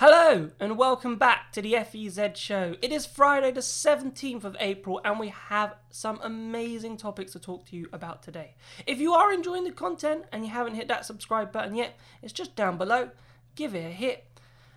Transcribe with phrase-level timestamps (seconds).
[0.00, 2.74] Hello and welcome back to the FEZ show.
[2.80, 7.66] It is Friday the 17th of April and we have some amazing topics to talk
[7.66, 8.54] to you about today.
[8.86, 12.32] If you are enjoying the content and you haven't hit that subscribe button yet, it's
[12.32, 13.10] just down below.
[13.56, 14.26] Give it a hit.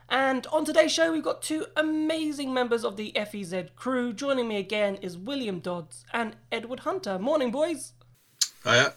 [0.10, 4.12] And on today's show, we've got two amazing members of the FEZ crew.
[4.12, 7.18] Joining me again is William Dodds and Edward Hunter.
[7.18, 7.94] Morning, boys.
[8.66, 8.92] Hiya.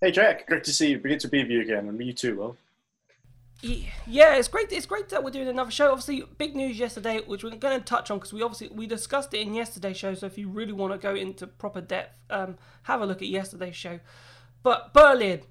[0.00, 0.98] Hey Jack, great to see you.
[0.98, 2.56] Good to be with you again, and you too, Will.
[3.62, 4.70] Yeah, it's great.
[4.70, 5.90] It's great that we're doing another show.
[5.90, 9.32] Obviously, big news yesterday, which we're going to touch on because we obviously we discussed
[9.34, 10.14] it in yesterday's show.
[10.14, 13.28] So if you really want to go into proper depth, um, have a look at
[13.28, 14.00] yesterday's show.
[14.62, 15.42] But Berlin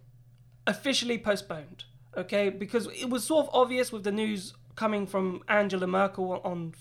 [0.67, 1.85] officially postponed.
[2.15, 6.73] Okay, because it was sort of obvious with the news coming from Angela Merkel on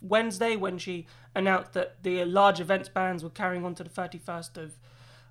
[0.00, 4.56] Wednesday when she announced that the large events bans were carrying on to the 31st
[4.56, 4.78] of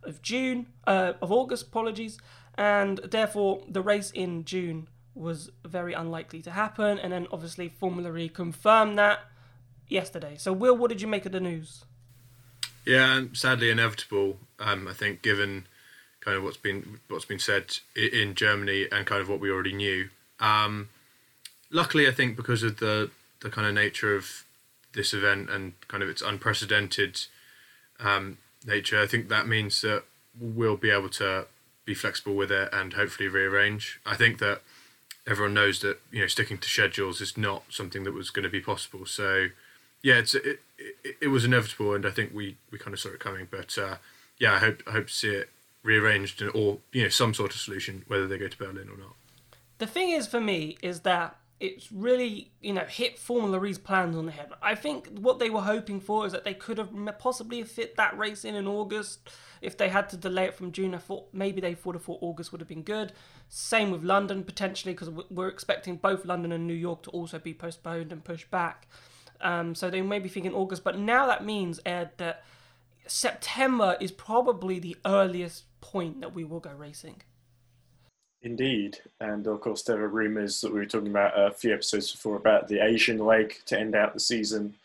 [0.04, 2.18] of June, uh, of August, apologies,
[2.55, 6.99] and therefore the race in June was very unlikely to happen.
[6.99, 9.20] And then obviously Formula E confirmed that
[9.88, 10.35] yesterday.
[10.38, 11.85] So, Will, what did you make of the news?
[12.85, 14.37] Yeah, sadly inevitable.
[14.59, 15.68] Um, I think given
[16.21, 19.74] kind of what's been what's been said in Germany and kind of what we already
[19.74, 20.09] knew.
[20.40, 20.90] Um,
[21.70, 24.43] luckily, I think because of the the kind of nature of
[24.93, 27.21] this event and kind of its unprecedented
[27.99, 30.04] um, nature, I think that means that
[30.40, 31.48] we'll be able to
[31.85, 33.99] be flexible with it and hopefully rearrange.
[34.05, 34.62] I think that
[35.28, 38.50] everyone knows that you know sticking to schedules is not something that was going to
[38.50, 39.06] be possible.
[39.06, 39.48] So
[40.02, 43.10] yeah, it's it, it, it was inevitable, and I think we, we kind of saw
[43.10, 43.48] it coming.
[43.50, 43.98] But uh,
[44.40, 45.50] yeah, I hope I hope to see it
[45.84, 49.16] rearranged or you know some sort of solution, whether they go to Berlin or not.
[49.80, 54.16] The thing is for me is that it's really you know hit Formula E's plans
[54.16, 54.50] on the head.
[54.62, 58.18] I think what they were hoping for is that they could have possibly fit that
[58.18, 59.30] race in in August
[59.62, 60.94] if they had to delay it from June.
[60.96, 63.13] I thought maybe they thought, of thought August would have been good.
[63.50, 67.53] Same with London potentially because we're expecting both London and New York to also be
[67.53, 68.88] postponed and pushed back.
[69.41, 72.44] Um, so they may be thinking August, but now that means Ed that
[73.06, 77.22] September is probably the earliest point that we will go racing.
[78.42, 82.12] Indeed, and of course there are rumours that we were talking about a few episodes
[82.12, 84.76] before about the Asian leg to end out the season.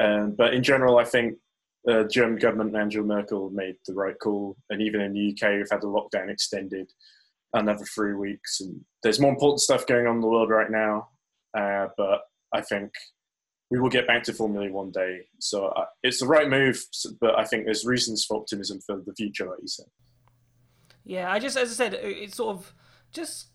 [0.00, 1.38] Um, but in general, I think
[1.84, 5.70] the German government Angela Merkel made the right call, and even in the UK, we've
[5.70, 6.90] had the lockdown extended
[7.52, 11.08] another three weeks, and there's more important stuff going on in the world right now.
[11.56, 12.90] Uh, but I think
[13.70, 16.82] we will get back to Formula One day, so uh, it's the right move.
[17.20, 19.86] But I think there's reasons for optimism for the future, like you said.
[21.04, 22.74] Yeah, I just, as I said, it's sort of
[23.12, 23.48] just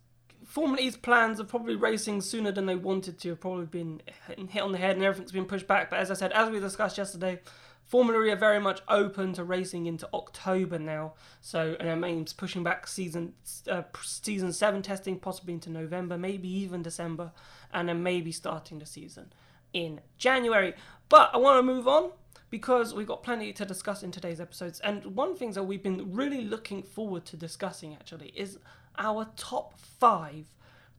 [0.49, 4.01] Formula E's plans of probably racing sooner than they wanted to have probably been
[4.49, 5.91] hit on the head and everything's been pushed back.
[5.91, 7.39] But as I said, as we discussed yesterday,
[7.85, 11.13] Formula E are very much open to racing into October now.
[11.39, 13.33] So, and it means pushing back season
[13.69, 17.31] uh, season seven testing possibly into November, maybe even December,
[17.71, 19.31] and then maybe starting the season
[19.71, 20.73] in January.
[21.09, 22.09] But I want to move on
[22.49, 24.79] because we've got plenty to discuss in today's episodes.
[24.79, 28.57] And one thing that we've been really looking forward to discussing actually is
[28.97, 30.45] our top five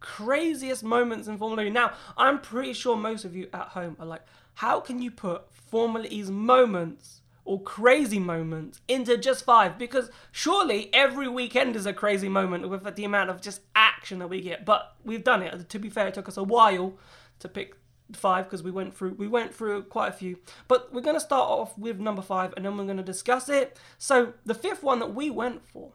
[0.01, 1.71] craziest moments in Formula E.
[1.71, 4.23] Now, I'm pretty sure most of you at home are like,
[4.55, 9.78] how can you put Formula E's moments or crazy moments into just five?
[9.78, 14.28] Because surely every weekend is a crazy moment with the amount of just action that
[14.28, 14.65] we get.
[14.65, 15.69] But we've done it.
[15.69, 16.95] To be fair, it took us a while
[17.39, 17.77] to pick
[18.12, 20.37] five because we went through we went through quite a few
[20.67, 23.49] but we're going to start off with number five and then we're going to discuss
[23.49, 25.93] it so the fifth one that we went for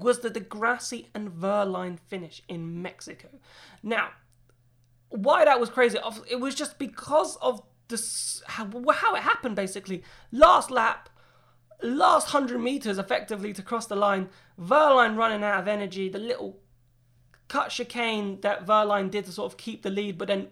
[0.00, 3.28] was the di Grassi and Wehrlein finish in Mexico.
[3.82, 4.10] Now,
[5.08, 5.98] why that was crazy,
[6.28, 10.02] it was just because of this, how, how it happened basically.
[10.32, 11.08] Last lap,
[11.82, 14.28] last 100 meters effectively to cross the line,
[14.60, 16.58] Wehrlein running out of energy, the little
[17.48, 20.48] cut chicane that Wehrlein did to sort of keep the lead, but then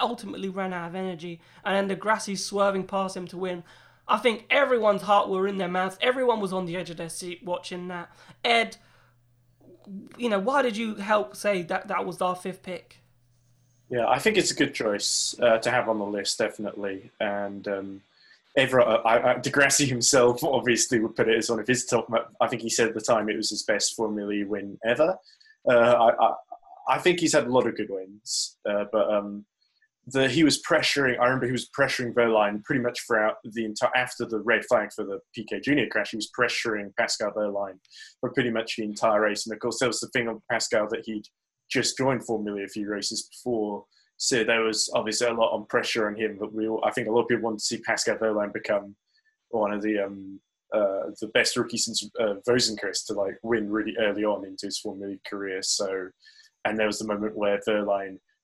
[0.00, 3.64] ultimately ran out of energy, and then di Grassi swerving past him to win.
[4.08, 5.98] I think everyone's heart were in their mouths.
[6.00, 8.10] Everyone was on the edge of their seat watching that.
[8.44, 8.76] Ed,
[10.16, 12.98] you know, why did you help say that that was our fifth pick?
[13.88, 17.10] Yeah, I think it's a good choice uh, to have on the list, definitely.
[17.20, 18.02] And um,
[18.56, 21.84] Ever, uh, I, I, di Grassi himself obviously would put it as one of his
[21.84, 22.08] top.
[22.40, 25.16] I think he said at the time it was his best Formula E win ever.
[25.68, 26.34] Uh, I, I,
[26.88, 29.44] I, think he's had a lot of good wins, uh, but um,
[30.06, 31.18] the, he was pressuring.
[31.18, 34.90] I remember he was pressuring Wehrlein pretty much throughout the entire after the red flag
[34.94, 36.10] for the Piquet Junior crash.
[36.10, 37.78] He was pressuring Pascal Wehrlein
[38.20, 39.46] for pretty much the entire race.
[39.46, 41.26] And of course, there was the thing on Pascal that he'd
[41.70, 43.84] just joined Formula a few races before,
[44.16, 46.36] so there was obviously a lot on pressure on him.
[46.38, 48.94] But we, all, I think, a lot of people wanted to see Pascal Wehrlein become
[49.50, 50.40] one of the um,
[50.72, 55.16] uh, the best rookie since uh, to like win really early on into his Formula
[55.28, 55.62] career.
[55.62, 56.10] So,
[56.64, 57.60] and there was the moment where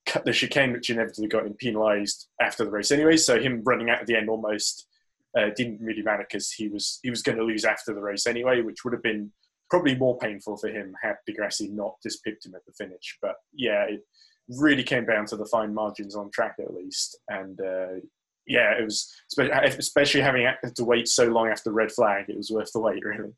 [0.06, 3.16] Wehrlein the chicane, which inevitably got him penalised after the race anyway.
[3.16, 4.86] So him running out at the end almost
[5.36, 8.26] uh, didn't really matter because he was he was going to lose after the race
[8.26, 9.32] anyway, which would have been
[9.70, 13.18] probably more painful for him had Di Grassi not just pipped him at the finish.
[13.22, 14.04] But yeah, it
[14.48, 18.00] really came down to the fine margins on track at least, and uh,
[18.46, 22.26] yeah, it was especially having to wait so long after the red flag.
[22.28, 23.32] It was worth the wait, really.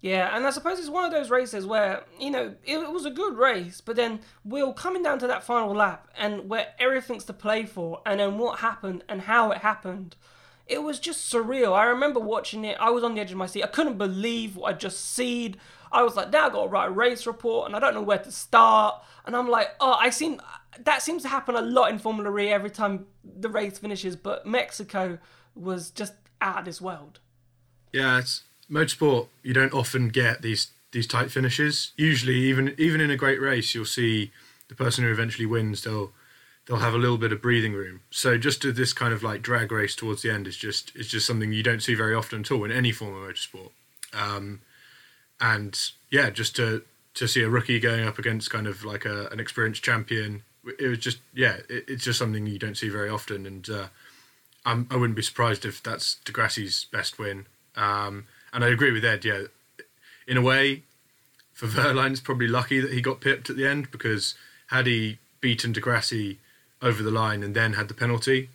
[0.00, 3.04] Yeah, and I suppose it's one of those races where, you know, it, it, was
[3.04, 7.24] a good race, but then we're coming down to that final lap and where everything's
[7.24, 10.14] to play for, and then what happened and how it happened.
[10.68, 11.72] It was just surreal.
[11.72, 13.64] I remember watching it, I was on the edge of my seat.
[13.64, 15.56] I couldn't believe what I just seen.
[15.90, 18.02] I was like, now I got to write a race report and I don't know
[18.02, 19.02] where to start.
[19.24, 20.40] And I'm like, oh, I seem
[20.80, 24.46] that seems to happen a lot in Formula E every time the race finishes, but
[24.46, 25.18] Mexico
[25.54, 27.20] was just out of this world.
[27.92, 31.92] Yeah, it's motorsport, you don't often get these these tight finishes.
[31.96, 34.30] Usually, even even in a great race, you'll see
[34.68, 35.82] the person who eventually wins.
[35.82, 36.12] They'll
[36.66, 38.00] they'll have a little bit of breathing room.
[38.10, 41.08] So just to this kind of like drag race towards the end is just is
[41.08, 43.70] just something you don't see very often at all in any form of motorsport.
[44.12, 44.60] Um,
[45.40, 45.78] and
[46.10, 46.82] yeah, just to
[47.14, 50.42] to see a rookie going up against kind of like a, an experienced champion,
[50.78, 53.46] it was just yeah, it, it's just something you don't see very often.
[53.46, 53.86] And uh,
[54.64, 57.46] I'm, I would not be surprised if that's Di Grassi's best win.
[57.76, 59.24] Um, and I agree with Ed.
[59.24, 59.44] Yeah,
[60.26, 60.82] in a way,
[61.52, 64.34] for Wehrlein, it's probably lucky that he got pipped at the end because
[64.68, 66.38] had he beaten Di Grassi
[66.80, 68.50] over the line and then had the penalty,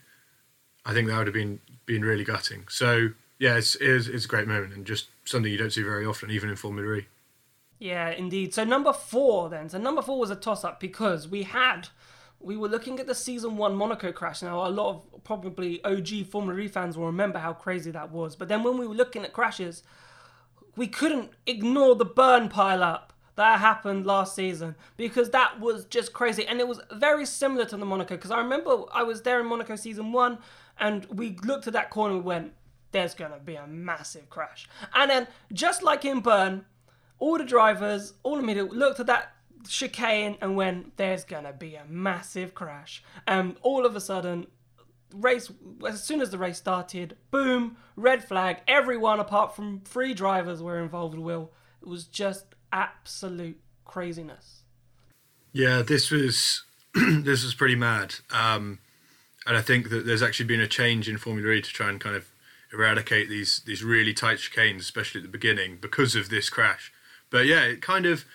[0.85, 2.65] I think that would have been been really gutting.
[2.69, 3.09] So
[3.39, 6.31] yeah, it's, it's, it's a great moment and just something you don't see very often,
[6.31, 7.07] even in Formula E.
[7.79, 8.53] Yeah, indeed.
[8.53, 9.67] So number four then.
[9.67, 11.89] So number four was a toss up because we had
[12.43, 14.41] we were looking at the season one Monaco crash.
[14.41, 18.35] Now, a lot of probably OG Formula E fans will remember how crazy that was.
[18.35, 19.83] But then when we were looking at crashes,
[20.75, 26.13] we couldn't ignore the Bern pile up that happened last season because that was just
[26.13, 26.45] crazy.
[26.45, 29.47] And it was very similar to the Monaco because I remember I was there in
[29.47, 30.37] Monaco season one
[30.79, 32.53] and we looked at that corner and we went,
[32.91, 34.69] there's going to be a massive crash.
[34.93, 36.65] And then, just like in Bern,
[37.17, 39.33] all the drivers, all the middle, looked at that
[39.67, 43.03] chicane and went, there's gonna be a massive crash.
[43.27, 44.47] And all of a sudden,
[45.13, 45.51] race
[45.87, 48.57] as soon as the race started, boom, red flag.
[48.67, 51.17] Everyone apart from three drivers were involved.
[51.17, 51.51] Will
[51.81, 54.63] it was just absolute craziness.
[55.51, 56.63] Yeah, this was
[56.95, 58.15] this was pretty mad.
[58.31, 58.79] Um,
[59.45, 61.99] and I think that there's actually been a change in Formula E to try and
[61.99, 62.29] kind of
[62.71, 66.91] eradicate these these really tight chicanes, especially at the beginning, because of this crash.
[67.29, 68.25] But yeah, it kind of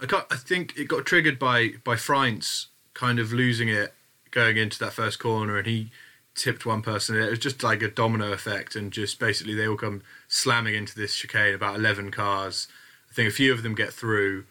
[0.00, 3.94] I got, I think it got triggered by by Frijns kind of losing it
[4.30, 5.90] going into that first corner, and he
[6.34, 7.16] tipped one person.
[7.16, 10.94] It was just like a domino effect, and just basically they all come slamming into
[10.94, 11.54] this chicane.
[11.54, 12.68] About eleven cars.
[13.10, 14.44] I think a few of them get through,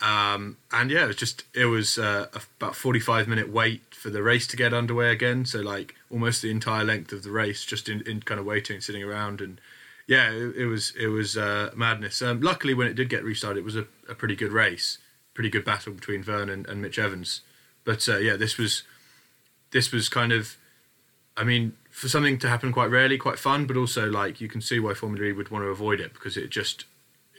[0.00, 2.28] um, and yeah, it was just it was uh,
[2.60, 5.44] about forty five minute wait for the race to get underway again.
[5.44, 8.80] So like almost the entire length of the race, just in, in kind of waiting,
[8.80, 9.60] sitting around, and
[10.10, 12.20] yeah, it, it was it was uh, madness.
[12.20, 14.98] Um, luckily, when it did get restarted, it was a, a, pretty good race,
[15.34, 17.42] pretty good battle between Vergne and, and Mitch Evans.
[17.84, 18.82] But uh, yeah, this was
[19.70, 20.56] this was kind of,
[21.36, 24.60] I mean, for something to happen quite rarely, quite fun, but also like you can
[24.60, 26.86] see why Formula E would want to avoid it because it just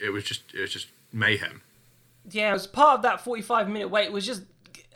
[0.02, 1.60] it was just it was just mayhem.
[2.30, 4.44] Yeah, as part of that forty-five minute wait was just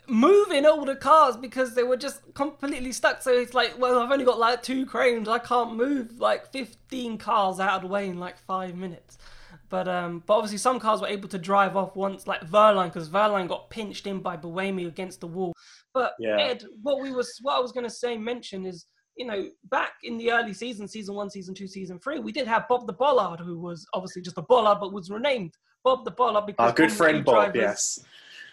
[0.07, 3.21] moving all the cars because they were just completely stuck.
[3.21, 5.27] So it's like, well, I've only got like two cranes.
[5.27, 9.17] I can't move like 15 cars out of the way in like five minutes.
[9.69, 13.09] But um, but obviously some cars were able to drive off once, like Wehrlein, because
[13.09, 15.53] Wehrlein got pinched in by Buemi against the wall.
[15.93, 16.37] But yeah.
[16.39, 18.85] Ed, what we was, what I was going to say, mention is,
[19.17, 22.47] you know, back in the early season, season one, season two, season three, we did
[22.47, 26.11] have Bob the Bollard, who was obviously just a Bollard, but was renamed Bob the
[26.11, 27.99] Bollard because our good friend Bob, yes,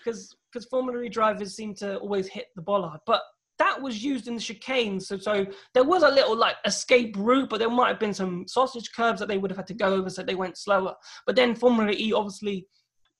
[0.03, 3.01] because because Formula E drivers seem to always hit the bollard.
[3.07, 3.23] But
[3.59, 7.51] that was used in the chicane, so so there was a little like escape route,
[7.51, 9.95] but there might have been some sausage curbs that they would have had to go
[9.95, 10.95] over, so they went slower.
[11.27, 12.67] But then Formula E obviously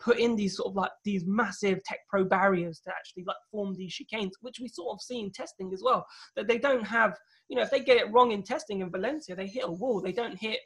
[0.01, 3.75] put in these sort of like these massive tech pro barriers to actually like form
[3.77, 6.05] these chicanes, which we sort of see in testing as well.
[6.35, 7.17] That they don't have,
[7.49, 10.01] you know, if they get it wrong in testing in Valencia, they hit a wall,
[10.01, 10.59] they don't hit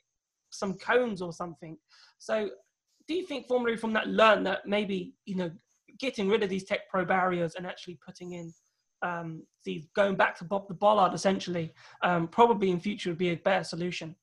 [0.50, 1.76] some cones or something.
[2.18, 2.48] So
[3.06, 5.50] do you think Formula E from that learned that maybe, you know,
[5.98, 8.52] getting rid of these tech pro barriers and actually putting in
[9.02, 13.30] um, these going back to Bob the Bollard essentially um, probably in future would be
[13.30, 14.16] a better solution.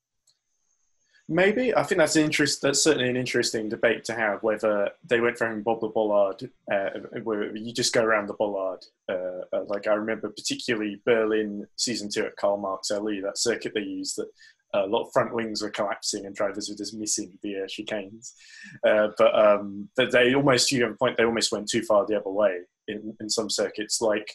[1.28, 2.62] Maybe I think that's an interest.
[2.62, 4.44] That's certainly an interesting debate to have.
[4.44, 6.90] Whether they went having Bob the Bollard, uh,
[7.24, 8.84] where you just go around the Bollard.
[9.10, 14.16] Uh, uh, like I remember particularly Berlin season two at Karl-Marx-Allee, that circuit they used
[14.18, 14.28] that
[14.84, 18.32] a lot of front wings were collapsing and drivers were just missing the uh, chicanes.
[18.86, 22.58] Uh, but um, they almost, you point, they almost went too far the other way
[22.88, 24.00] in, in some circuits.
[24.00, 24.30] Like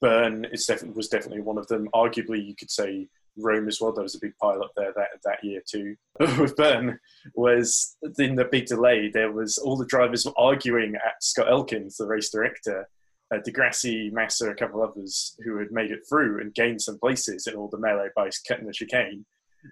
[0.00, 1.88] Bern is definitely, was definitely one of them.
[1.94, 3.92] Arguably, you could say Rome as well.
[3.92, 5.96] There was a big pile up there that, that year too.
[6.38, 6.98] With Bern
[7.34, 9.10] was in the big delay.
[9.10, 12.88] There was all the drivers were arguing at Scot Elkins, the race director,
[13.32, 16.98] uh, Di Grassi, Massa, a couple others who had made it through and gained some
[16.98, 19.24] places in all the melee by cutting the chicane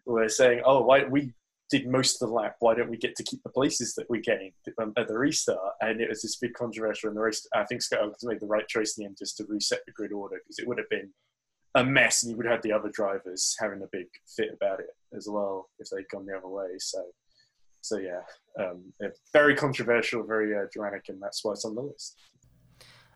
[0.06, 1.34] were saying, "Oh, why we
[1.70, 2.56] did most of the lap?
[2.60, 4.52] Why don't we get to keep the places that we gained
[4.96, 7.46] at the restart?" And it was this big controversial in the race.
[7.54, 10.12] I think Scot made the right choice in the end just to reset the grid
[10.12, 11.12] order because it would have been
[11.74, 14.90] a mess, and you would have the other drivers having a big fit about it
[15.16, 16.78] as well if they'd gone the other way.
[16.78, 17.04] So,
[17.82, 18.22] so yeah,
[18.58, 18.92] um,
[19.32, 22.16] very controversial, very uh, dramatic, and that's why it's on the list.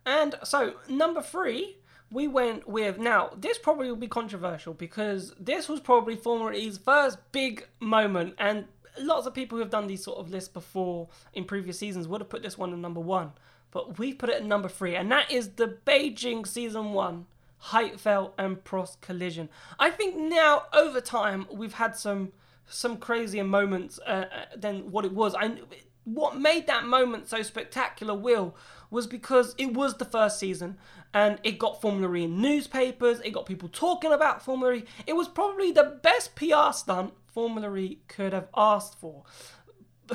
[0.05, 1.79] And so number three
[2.13, 6.79] we went with now this probably will be controversial because this was probably Formula E's
[6.79, 8.67] first big moment and
[9.01, 12.21] lots of people who have done these sort of lists before in previous seasons would
[12.21, 13.33] have put this one at number one
[13.71, 17.27] but we put it at number three and that is the Beijing season one
[17.67, 19.49] Heidfeld and Prost collision.
[19.79, 22.33] I think now over time we've had some
[22.67, 25.35] some crazier moments uh, uh than what it was.
[25.35, 25.57] I
[26.05, 28.57] what made that moment so spectacular will
[28.91, 30.77] was because it was the first season
[31.15, 34.85] and it got Formula E in newspapers, it got people talking about Formula E.
[35.07, 39.25] It was probably the best PR stunt Formula E could have asked for.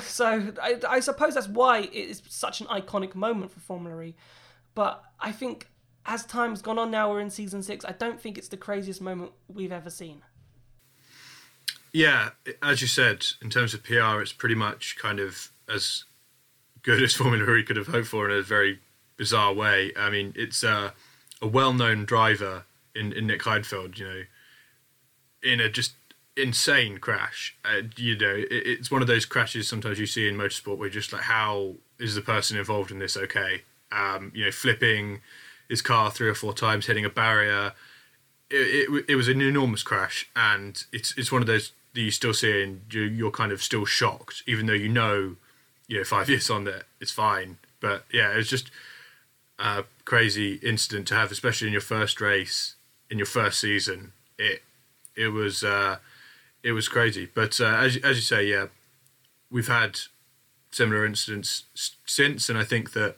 [0.02, 4.16] So I, I suppose that's why it is such an iconic moment for Formula E.
[4.76, 5.70] But I think
[6.06, 9.02] as time's gone on now, we're in season six, I don't think it's the craziest
[9.02, 10.22] moment we've ever seen.
[11.92, 12.30] Yeah,
[12.62, 16.06] as you said, in terms of PR, it's pretty much kind of as
[16.84, 18.80] good as Formula E could have hoped for in a very
[19.18, 19.92] bizarre way.
[19.98, 20.94] I mean, it's a
[21.42, 24.22] well-known driver in, in Nick Heidfeld, you know,
[25.44, 25.94] in a just
[26.36, 27.56] insane crash.
[27.66, 30.90] Uh, you know, it, it's one of those crashes sometimes you see in motorsport where
[30.90, 33.64] just like, how is the person involved in this okay?
[33.92, 35.22] Um, you know, flipping
[35.70, 37.74] his car three or four times, hitting a barrier.
[38.50, 42.12] It, it, it was an enormous crash, and it's it's one of those that you
[42.12, 45.36] still see, and you, you're kind of still shocked, even though you know,
[45.88, 47.58] you know, five years on that it's fine.
[47.80, 48.72] But yeah, it was just
[49.60, 52.76] a crazy incident to have, especially in your first race
[53.10, 54.14] in your first season.
[54.38, 54.64] It
[55.16, 55.98] it was uh,
[56.64, 57.28] it was crazy.
[57.34, 58.68] But uh, as as you say, yeah,
[59.50, 60.00] we've had
[60.72, 61.64] similar incidents
[62.06, 63.16] since, and I think that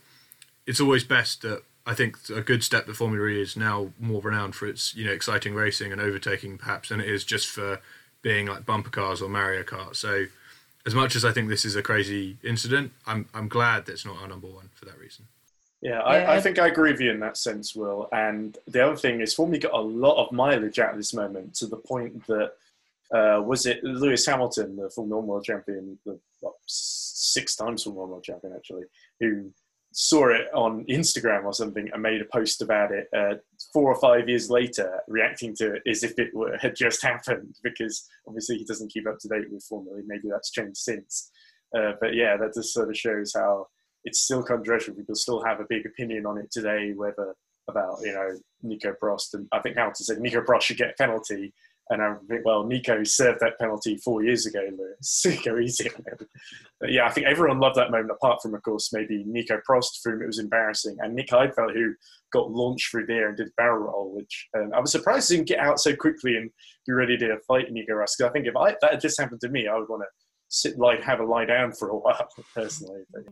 [0.65, 4.21] it's always best that I think a good step that Formula E is now more
[4.21, 7.81] renowned for its you know exciting racing and overtaking perhaps than it is just for
[8.21, 9.95] being like bumper cars or Mario Kart.
[9.95, 10.25] So
[10.89, 14.07] as much as I think this is a crazy incident, I'm I'm glad that it's
[14.07, 15.25] not our number one for that reason.
[15.81, 18.09] Yeah, I, I, think I agree with you in that sense, Will.
[18.11, 21.53] And the other thing is, Formula got a lot of mileage out of this moment
[21.55, 22.51] to the point that
[23.13, 28.03] uh, was it Lewis Hamilton, the Formula One world champion, the what, six times Formula
[28.03, 28.85] One world champion actually,
[29.19, 29.51] who
[29.91, 33.35] saw it on Instagram or something and made a post about it uh,
[33.73, 37.55] four or five years later, reacting to it as if it were, had just happened,
[37.63, 39.99] because obviously he doesn't keep up to date with Formula.
[40.05, 41.31] Maybe that's changed since.
[41.75, 43.67] Uh, but yeah, that just sort of shows how
[44.03, 44.93] it's still controversial.
[44.93, 47.35] People still have a big opinion on it today, whether
[47.67, 50.93] about you know Nico Prost and I think Hamilton said Nico Prost should get a
[50.97, 51.53] penalty,
[51.89, 54.61] and I think well Nico served that penalty four years ago.
[54.77, 55.89] Lewis, go easy
[56.87, 60.13] yeah, I think everyone loved that moment, apart from of course maybe Nico Prost, for
[60.13, 61.93] whom it was embarrassing, and Nick Heidfeld who
[62.31, 65.49] got launched through there and did barrel roll, which um, I was surprised he didn't
[65.49, 66.49] get out so quickly and
[66.87, 68.23] be ready to fight Nico Rossi.
[68.23, 70.07] I think if I, that had just happened to me, I would want to
[70.47, 73.01] sit like have a lie down for a while personally.
[73.11, 73.23] But,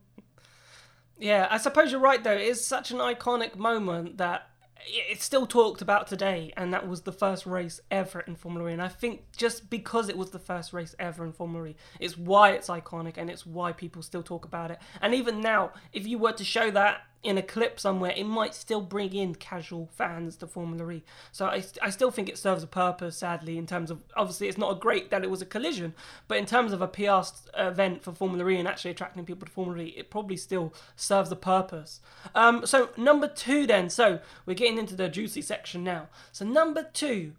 [1.18, 2.34] yeah, I suppose you're right though.
[2.34, 4.50] It is such an iconic moment that
[4.86, 8.74] it's still talked about today, and that was the first race ever in Formula E.
[8.74, 12.18] And I think just because it was the first race ever in Formula E, it's
[12.18, 14.80] why it's iconic and it's why people still talk about it.
[15.02, 18.54] And even now, if you were to show that in a clip somewhere, it might
[18.54, 21.04] still bring in casual fans to Formula E.
[21.32, 24.58] So I, I still think it serves a purpose, sadly, in terms of obviously it's
[24.58, 25.94] not a great that it was a collision,
[26.28, 27.22] but in terms of a PR
[27.56, 31.32] event for Formula E and actually attracting people to Formula E, it probably still serves
[31.32, 32.00] a purpose.
[32.36, 33.90] Um, so, number two, then.
[33.90, 36.10] So, we're getting into the juicy section now.
[36.32, 37.34] So, number two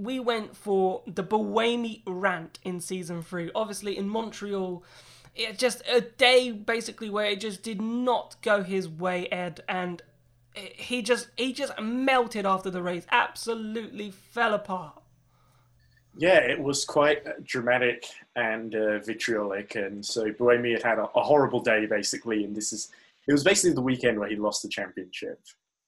[0.00, 3.50] we went for the Buemi rant in season three.
[3.54, 4.82] Obviously, in Montreal,
[5.40, 10.02] it just a day basically where it just did not go his way, Ed, and
[10.54, 15.00] he just he just melted after the race, absolutely fell apart.
[16.16, 18.04] Yeah, it was quite dramatic
[18.36, 22.72] and uh, vitriolic, and so Buemi had had a, a, horrible day basically, and this
[22.72, 22.90] is
[23.28, 25.40] it was basically the weekend where he lost the championship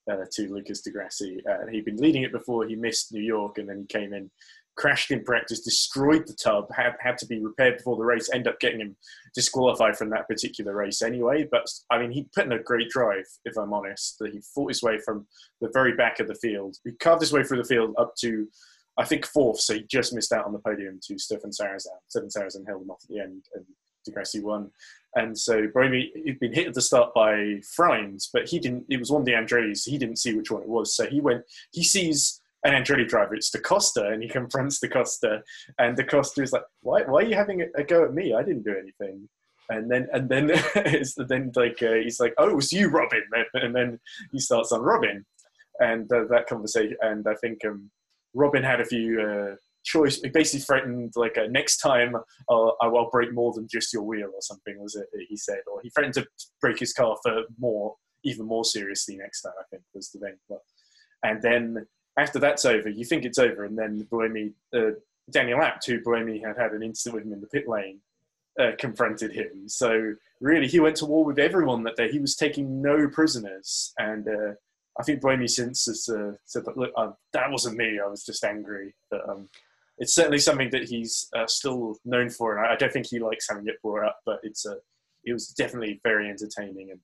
[0.09, 1.41] uh, to Lucas di Grassi.
[1.45, 4.31] Uh, he'd been leading it before, he missed New York, and then he came in
[4.75, 8.47] crashed in practice, destroyed the tub, had had to be repaired before the race, end
[8.47, 8.95] up getting him
[9.35, 11.47] disqualified from that particular race anyway.
[11.49, 14.17] But I mean, he put in a great drive, if I'm honest.
[14.19, 15.27] That he fought his way from
[15.61, 16.77] the very back of the field.
[16.83, 18.47] He carved his way through the field up to,
[18.97, 19.59] I think, fourth.
[19.59, 21.87] So he just missed out on the podium to Stefan Sarrazin.
[22.07, 23.65] Stefan Sarrazin held him off at the end, and
[24.05, 24.71] Di Grassi won.
[25.15, 28.85] And so Buemi, he'd been hit at the start by Frijns, but he didn't.
[28.89, 29.85] It was one of the Andretti's.
[29.85, 30.95] He didn't see which one it was.
[30.95, 31.43] So he went.
[31.71, 33.35] He sees an Andretti driver.
[33.35, 35.41] It's Da Costa, and he confronts Da Costa,
[35.79, 37.03] and Da Costa is like, "Why?
[37.03, 38.33] Why are you having a, go at me?
[38.33, 39.27] I didn't do anything."
[39.69, 43.23] And then, and then, it's then like uh, he's like, "Oh, it was you, Robin,"
[43.53, 43.99] and then
[44.31, 45.25] he starts on Robin,
[45.79, 46.97] and uh, that conversation.
[47.01, 47.89] And I think um,
[48.33, 50.21] Robin had a few uh, choice.
[50.21, 52.15] He basically threatened like uh, next time
[52.49, 54.81] I'll, I'll break more than just your wheel or something.
[54.81, 56.27] Was it he said, or he threatened to
[56.61, 59.53] break his car for more, even more seriously next time.
[59.59, 60.35] I think was the thing.
[60.49, 60.59] But,
[61.23, 61.85] and then
[62.17, 64.91] after that's over, you think it's over, and then Buemi, uh,
[65.31, 67.99] Daniel Abt, who Buemi had had an incident with him in the pit lane,
[68.59, 69.67] uh, confronted him.
[69.67, 72.11] So really, he went to war with everyone that day.
[72.11, 74.53] He was taking no prisoners, and uh,
[74.99, 77.99] I think Buemi since has uh, said that look, uh, that wasn't me.
[77.99, 78.93] I was just angry.
[79.09, 79.49] But um,
[79.97, 83.47] it's certainly something that he's uh, still known for, and I, don't think he likes
[83.49, 84.19] having it brought up.
[84.25, 84.77] But it's a,
[85.25, 86.99] it was definitely very entertaining and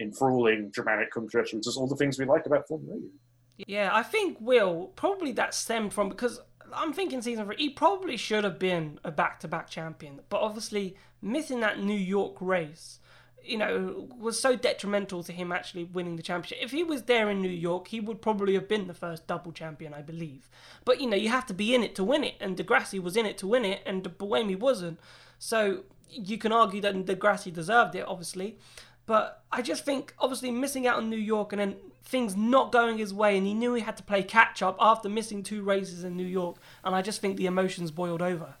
[0.00, 1.60] enthralling, dramatic, controversial.
[1.60, 3.10] Just all the things we like about Formula E.
[3.56, 6.40] Yeah, I think Will probably that stemmed from because
[6.72, 7.56] I'm thinking season three.
[7.56, 12.98] He probably should have been a back-to-back champion, but obviously missing that New York race,
[13.42, 16.58] you know, was so detrimental to him actually winning the championship.
[16.60, 19.52] If he was there in New York, he would probably have been the first double
[19.52, 20.48] champion, I believe.
[20.84, 22.98] But you know, you have to be in it to win it, and Di Grassi
[22.98, 24.98] was in it to win it, and Buemi wasn't.
[25.38, 28.58] So you can argue that Di Grassi deserved it, obviously.
[29.06, 32.98] But I just think, obviously, missing out on New York and then things not going
[32.98, 36.04] his way, and he knew he had to play catch up after missing two races
[36.04, 38.54] in New York, and I just think the emotions boiled over.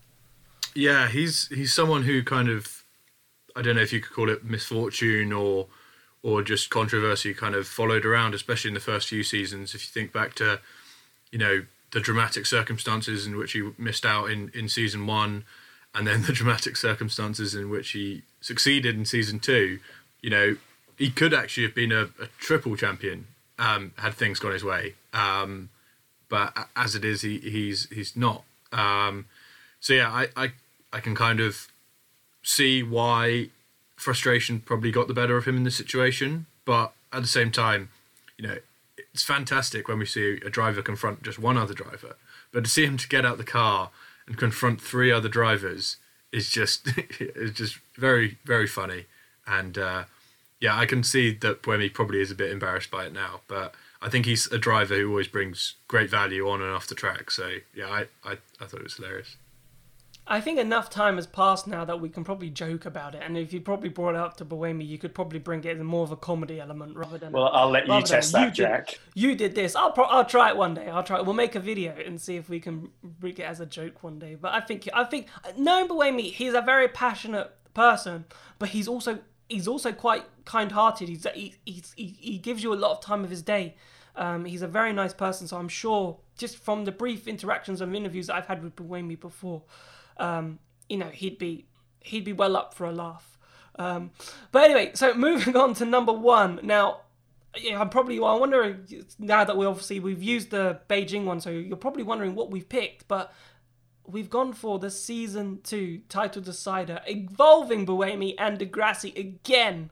[0.74, 2.82] Yeah, he's he's someone who kind of,
[3.54, 5.68] I don't know if you could call it misfortune or
[6.22, 9.74] or just controversy, kind of followed around, especially in the first few seasons.
[9.74, 10.60] If you think back to,
[11.30, 15.44] you know, the dramatic circumstances in which he missed out in in season one,
[15.94, 19.78] and then the dramatic circumstances in which he succeeded in season two,
[20.24, 20.56] you know,
[20.96, 23.26] he could actually have been a, a triple champion
[23.58, 24.94] um, had things gone his way.
[25.12, 25.68] Um,
[26.30, 28.42] but as it is, he, he's he's not.
[28.72, 29.26] Um,
[29.80, 30.52] so yeah, I, I
[30.94, 31.68] I can kind of
[32.42, 33.50] see why
[33.96, 36.46] frustration probably got the better of him in this situation.
[36.64, 37.90] But at the same time,
[38.38, 38.56] you know,
[38.96, 42.16] it's fantastic when we see a driver confront just one other driver.
[42.50, 43.90] But to see him to get out the car
[44.26, 45.98] and confront three other drivers
[46.32, 46.88] is just
[47.20, 49.04] is just very very funny.
[49.46, 50.04] And uh,
[50.64, 53.74] yeah, I can see that Buemi probably is a bit embarrassed by it now, but
[54.00, 57.30] I think he's a driver who always brings great value on and off the track.
[57.30, 59.36] So yeah, I, I, I thought it was hilarious.
[60.26, 63.20] I think enough time has passed now that we can probably joke about it.
[63.22, 65.84] And if you probably brought it up to Buemi, you could probably bring it in
[65.84, 67.32] more of a comedy element rather than.
[67.32, 68.86] Well, I'll let you test that, you Jack.
[68.86, 69.76] Did, you did this.
[69.76, 70.88] I'll pro- I'll try it one day.
[70.88, 71.18] I'll try.
[71.18, 71.26] It.
[71.26, 74.18] We'll make a video and see if we can bring it as a joke one
[74.18, 74.34] day.
[74.34, 75.26] But I think I think
[75.58, 78.24] knowing Buemi, he's a very passionate person,
[78.58, 79.18] but he's also
[79.48, 81.08] he's also quite kind-hearted.
[81.08, 83.76] He's, he, he, he gives you a lot of time of his day.
[84.16, 87.94] Um, he's a very nice person, so I'm sure just from the brief interactions and
[87.94, 89.62] interviews that I've had with Buemi before,
[90.18, 91.66] um, you know, he'd be
[92.00, 93.38] he'd be well up for a laugh.
[93.76, 94.10] Um,
[94.52, 96.60] but anyway, so moving on to number one.
[96.62, 97.00] Now,
[97.56, 98.78] yeah, I'm probably well, I wonder
[99.18, 102.68] now that we obviously we've used the Beijing one, so you're probably wondering what we've
[102.68, 103.32] picked, but
[104.06, 109.90] we've gone for the season two title decider involving Buemi and Di Grassi again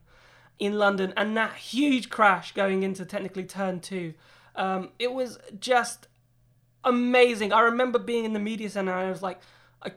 [0.58, 4.14] in London and that huge crash going into technically turn two.
[4.54, 6.08] Um, it was just
[6.84, 7.52] amazing.
[7.52, 9.40] I remember being in the media center and I was like,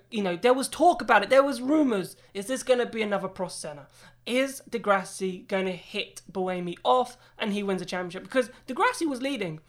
[0.09, 1.29] you know, there was talk about it.
[1.29, 2.15] There was rumors.
[2.33, 3.87] Is this going to be another Prost Senna?
[4.25, 8.23] Is Di Grassi going to hit Buemi off and he wins a championship?
[8.23, 9.59] Because Di Grassi was leading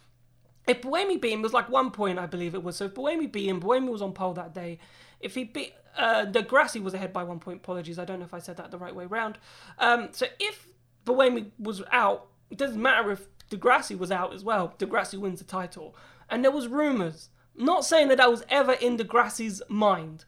[0.67, 2.75] if Buemi beat him, was like one point, I believe it was.
[2.75, 4.79] So if Buemi beat him, Buemi was on pole that day.
[5.19, 7.57] If he beat uh, Di Grassi was ahead by one point.
[7.57, 9.37] Apologies, I don't know if I said that the right way round.
[9.79, 10.67] Um, so if
[11.05, 14.73] Buemi was out, it doesn't matter if Di Grassi was out as well.
[14.77, 15.95] Di Grassi wins the title,
[16.29, 17.29] and there was rumours.
[17.55, 20.25] Not saying that that was ever in Di Grassi's mind,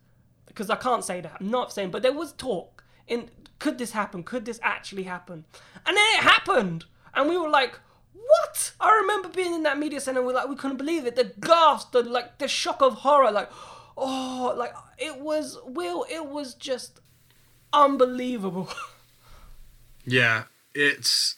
[0.47, 1.38] because I can't say that.
[1.39, 2.84] I'm not saying, but there was talk.
[3.08, 4.23] In could this happen?
[4.23, 5.45] Could this actually happen?
[5.86, 7.80] And then it happened, and we were like
[8.27, 8.71] what?
[8.79, 10.21] I remember being in that media center.
[10.21, 11.15] We like we couldn't believe it.
[11.15, 13.32] The gasp, the like the shock of horror.
[13.32, 13.49] Like,
[13.97, 16.05] oh, like it was Will.
[16.10, 16.99] It was just
[17.73, 18.69] unbelievable.
[20.05, 21.36] Yeah, it's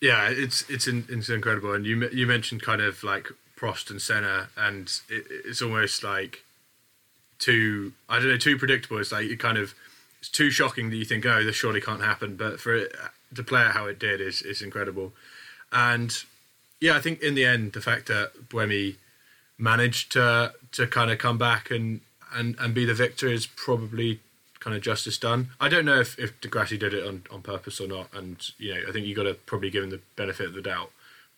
[0.00, 1.72] yeah, it's it's it's incredible.
[1.72, 6.42] And you you mentioned kind of like Prost and Senna, and it, it's almost like
[7.38, 8.98] too I don't know too predictable.
[8.98, 9.74] It's like it kind of
[10.18, 12.96] it's too shocking that you think oh this surely can't happen, but for it
[13.34, 15.12] to play out how it did is is incredible,
[15.72, 16.24] and
[16.80, 18.96] yeah I think in the end the fact that Buemi
[19.58, 22.00] managed to to kind of come back and
[22.34, 24.20] and and be the victor is probably
[24.62, 25.48] kind of justice done.
[25.60, 28.40] I don't know if, if Di Grassi did it on, on purpose or not, and
[28.58, 30.90] you know I think you've got to probably give him the benefit of the doubt.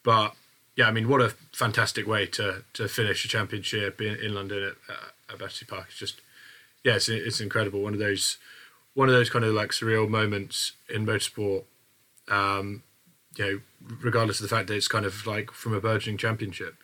[0.02, 0.34] But
[0.76, 4.62] yeah, I mean, what a fantastic way to to finish a championship in, in London
[4.62, 4.96] at,
[5.32, 5.86] at Battersea Park.
[5.88, 6.20] It's just
[6.84, 7.80] yeah, it's it's incredible.
[7.80, 8.36] One of those
[8.92, 11.64] one of those kind of like surreal moments in motorsport.
[12.28, 12.82] Um,
[13.36, 13.60] you know,
[14.00, 16.76] regardless of the fact that it's kind of like from a burgeoning championship.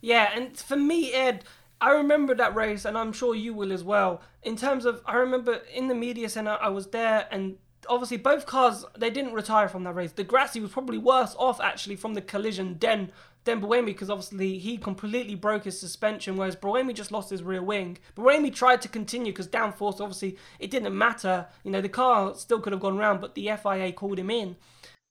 [0.00, 1.44] Yeah, and for me, Ed,
[1.80, 4.20] I remember that race, and I'm sure you will as well.
[4.42, 7.56] In terms of, I remember in the media center, I was there, and
[7.88, 10.12] obviously both cars they didn't retire from that race.
[10.12, 13.10] Di Grassi was probably worse off actually from the collision than
[13.44, 17.62] than Buemi because obviously he completely broke his suspension, whereas Buemi just lost his rear
[17.62, 17.98] wing.
[18.16, 21.46] Buemi tried to continue because downforce obviously it didn't matter.
[21.64, 24.56] You know the car still could have gone round, but the FIA called him in.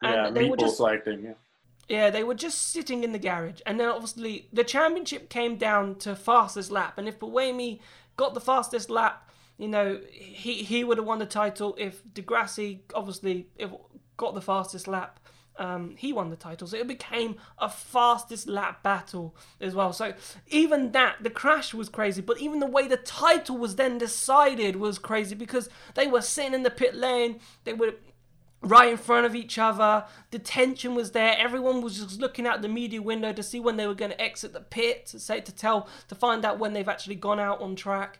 [0.01, 0.79] And yeah, they were just.
[0.79, 1.33] Yeah.
[1.89, 5.95] Yeah, they were just sitting in the garage, and then obviously the championship came down
[5.95, 7.79] to fastest lap, and if Buemi
[8.15, 11.75] got the fastest lap, you know he he would have won the title.
[11.77, 13.47] If Di Grassi obviously
[14.15, 15.19] got the fastest lap,
[15.57, 16.67] um, he won the title.
[16.67, 19.93] So it became a fastest lap battle as well.
[19.93, 20.13] So
[20.47, 24.77] even that, the crash was crazy, but even the way the title was then decided
[24.77, 27.39] was crazy because they were sitting in the pit lane.
[27.63, 27.95] They were
[28.61, 30.05] right in front of each other.
[30.29, 31.35] The tension was there.
[31.37, 34.21] Everyone was just looking out the media window to see when they were going to
[34.21, 37.61] exit the pit, to say to tell to find out when they've actually gone out
[37.61, 38.19] on track.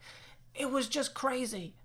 [0.55, 1.75] It was just crazy.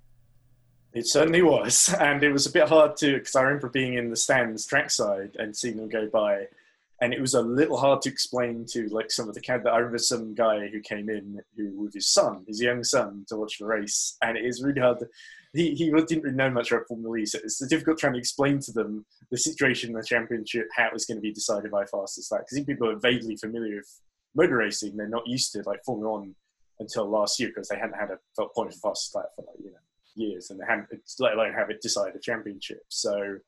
[0.92, 4.10] It certainly was, and it was a bit hard to because I remember being in
[4.10, 6.46] the stands trackside and seeing them go by,
[7.02, 9.66] and it was a little hard to explain to like some of the cab.
[9.66, 13.36] I remember some guy who came in who with his son, his young son, to
[13.36, 15.00] watch the race, and it is really hard.
[15.00, 15.08] To,
[15.56, 18.60] he, he didn't really know much about Formula E, so it's difficult trying to explain
[18.60, 22.30] to them the situation in the championship, how it's going to be decided by fastest
[22.30, 22.42] lap.
[22.42, 24.00] Because people are vaguely familiar with
[24.34, 26.34] motor racing, they're not used to like Formula One
[26.78, 29.70] until last year because they hadn't had a point of fastest lap for like you
[29.70, 29.78] know
[30.14, 30.88] years, and they hadn't
[31.18, 32.82] let alone have it decide a championship.
[32.88, 33.38] So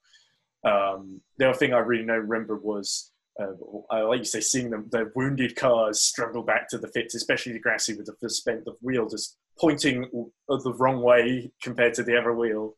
[0.65, 3.53] um, the other thing I really know remember was uh,
[3.91, 7.53] I like you say, seeing them, the wounded cars struggle back to the fits, especially
[7.53, 10.03] Di Grassi with the spent the wheel just pointing
[10.49, 12.75] the wrong way compared to the other wheel,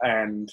[0.00, 0.50] and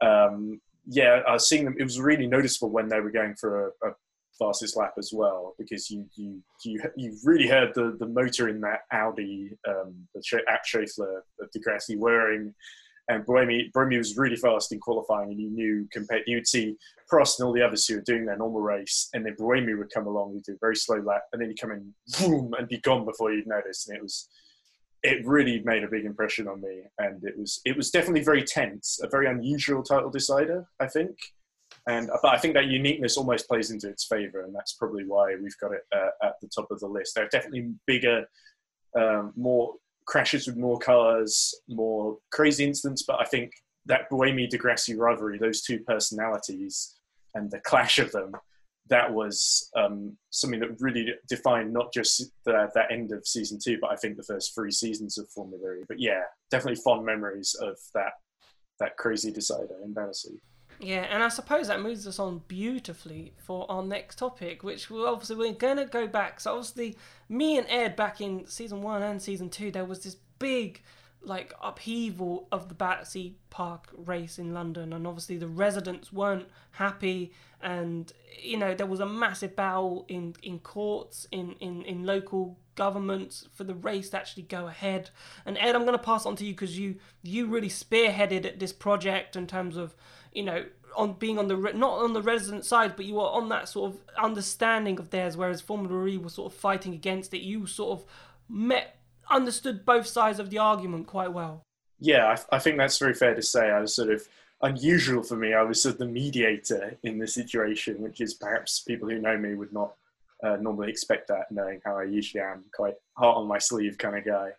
[0.00, 1.76] um, yeah, I was seeing them.
[1.78, 3.92] It was really noticeable when they were going for a, a
[4.38, 8.60] fastest lap as well, because you you you you really heard the the motor in
[8.60, 12.54] that Audi, um, the at Schaeffler, Di Grassi whirring
[13.08, 16.76] and Buemi, Buemi was really fast in qualifying, and you knew compared you'd see
[17.10, 19.92] Prost and all the others who were doing their normal race, and then Buemi would
[19.92, 22.68] come along, he'd do a very slow lap, and then he'd come in, boom, and
[22.68, 23.88] be gone before you'd notice.
[23.88, 24.28] And it was,
[25.02, 28.44] it really made a big impression on me, and it was, it was definitely very
[28.44, 31.16] tense, a very unusual title decider, I think.
[31.88, 35.34] And but I think that uniqueness almost plays into its favour, and that's probably why
[35.40, 37.14] we've got it uh, at the top of the list.
[37.14, 38.26] There are definitely bigger,
[38.98, 39.74] um, more
[40.10, 43.04] crashes with more cars, more crazy incidents.
[43.06, 43.52] But I think
[43.86, 46.96] that Buemi Di Grassi rivalry, those two personalities,
[47.34, 48.32] and the clash of them,
[48.88, 53.78] that was um, something that really defined not just the, that end of season two,
[53.80, 55.84] but I think the first three seasons of Formula E.
[55.86, 58.14] But yeah, definitely fond memories of that
[58.80, 60.40] that crazy decider in Battersea.
[60.82, 65.04] Yeah, and I suppose that moves us on beautifully for our next topic, which we
[65.04, 66.40] obviously we're gonna go back.
[66.40, 66.96] So obviously,
[67.28, 70.82] me and Ed back in season one and season two, there was this big
[71.22, 77.32] like upheaval of the Battersea Park race in London, and obviously the residents weren't happy,
[77.60, 78.10] and
[78.42, 83.46] you know there was a massive battle in in courts, in in in local governments
[83.52, 85.10] for the race to actually go ahead.
[85.44, 88.72] And Ed, I'm going to pass on to you because you you really spearheaded this
[88.72, 89.94] project in terms of
[90.32, 90.64] you know,
[90.96, 93.92] on being on the not on the resident side, but you were on that sort
[93.92, 97.40] of understanding of theirs, whereas Formula E was sort of fighting against it.
[97.40, 98.04] You sort of
[98.48, 98.96] met
[99.30, 101.62] understood both sides of the argument quite well.
[102.00, 103.70] Yeah, I, I think that's very fair to say.
[103.70, 104.26] I was sort of
[104.62, 105.54] unusual for me.
[105.54, 109.36] I was sort of the mediator in the situation, which is perhaps people who know
[109.36, 109.94] me would not
[110.42, 114.16] uh, normally expect that, knowing how I usually am, quite heart on my sleeve kind
[114.16, 114.50] of guy.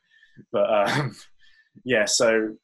[0.51, 1.15] But um,
[1.83, 2.55] yeah, so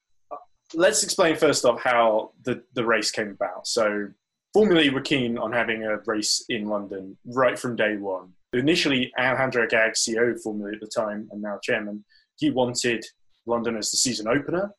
[0.73, 3.67] let's explain first off how the, the race came about.
[3.67, 4.09] So,
[4.53, 8.33] Formula E were keen on having a race in London right from day one.
[8.53, 12.03] Initially, Alejandro Agag, CEO E at the time and now chairman,
[12.37, 13.05] he wanted
[13.45, 14.71] London as the season opener,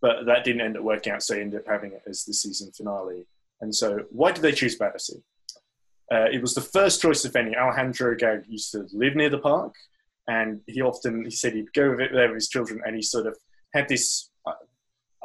[0.00, 2.34] but that didn't end up working out, so they ended up having it as the
[2.34, 3.26] season finale.
[3.60, 5.22] And so, why did they choose Battersea?
[6.12, 7.56] Uh, it was the first choice of venue.
[7.56, 9.74] Alejandro Agag used to live near the park,
[10.26, 13.36] and he often he said he'd go there with his children, and he sort of
[13.74, 14.30] had this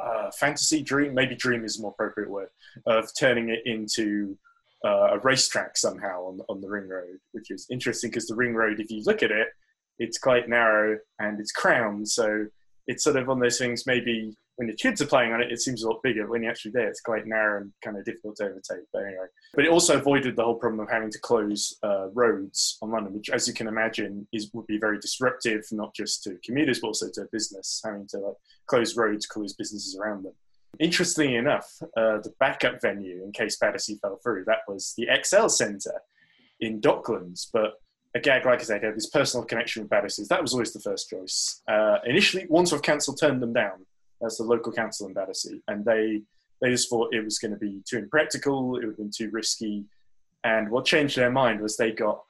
[0.02, 2.48] uh, fantasy dream, maybe dream is a more appropriate word,
[2.86, 4.36] of turning it into
[4.84, 8.54] uh, a racetrack somehow on on the ring road, which is interesting because the ring
[8.54, 9.48] road, if you look at it,
[9.98, 12.46] it's quite narrow and it's crowned, so
[12.86, 13.86] it's sort of of those things.
[13.86, 16.28] Maybe when the kids are playing on it, it seems a lot bigger.
[16.28, 18.84] When you're actually there, it's quite narrow and kind of difficult to overtake.
[18.92, 22.78] But anyway, but it also avoided the whole problem of having to close uh, roads
[22.80, 26.38] on London, which, as you can imagine, is would be very disruptive, not just to
[26.44, 28.36] commuters but also to business, having to like
[28.66, 30.34] close roads, close businesses around them.
[30.78, 35.50] Interestingly enough, uh, the backup venue in case Battersea fell through, that was the ExCeL
[35.50, 36.00] Centre
[36.60, 37.74] in Docklands, but
[38.16, 40.24] Agag, like I said, I had this personal connection with Battersea.
[40.30, 41.62] That was always the first choice.
[41.68, 43.86] Uh, initially, Wandsworth Council turned them down
[44.24, 46.22] as the local council in Battersea, and they
[46.60, 49.30] they just thought it was going to be too impractical, it would have been too
[49.30, 49.84] risky.
[50.44, 52.22] And what changed their mind was they got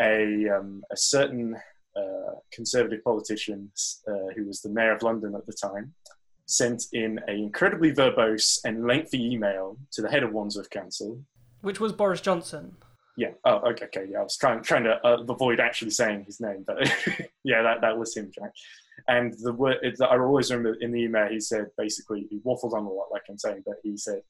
[0.00, 1.56] a um, a certain
[1.96, 3.70] uh, conservative politician
[4.08, 5.94] uh, who was the mayor of London at the time
[6.46, 11.20] sent in an incredibly verbose and lengthy email to the head of Wandsworth Council,
[11.60, 12.76] which was Boris Johnson.
[13.16, 13.30] Yeah.
[13.44, 13.86] Oh, okay.
[13.86, 14.06] Okay.
[14.10, 16.76] Yeah, I was trying trying to uh, avoid actually saying his name, but
[17.44, 18.52] yeah, that, that was him, Jack.
[19.08, 22.72] And the word that I always remember in the email he said basically he waffled
[22.72, 24.22] on a lot, like I'm saying, but he said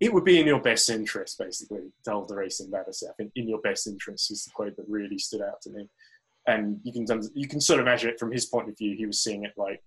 [0.00, 3.08] it would be in your best interest, basically, to hold the race in Battersea.
[3.08, 5.88] I think in your best interest is the quote that really stood out to me.
[6.46, 8.96] And you can you can sort of imagine it from his point of view.
[8.96, 9.82] He was seeing it like,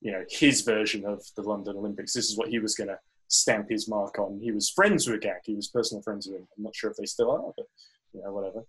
[0.00, 2.14] you know, his version of the London Olympics.
[2.14, 2.98] This is what he was going to
[3.28, 4.40] stamp his mark on.
[4.42, 5.42] He was friends with Agag.
[5.44, 6.48] He was personal friends with him.
[6.56, 7.66] I'm not sure if they still are, but
[8.14, 8.64] you know, whatever.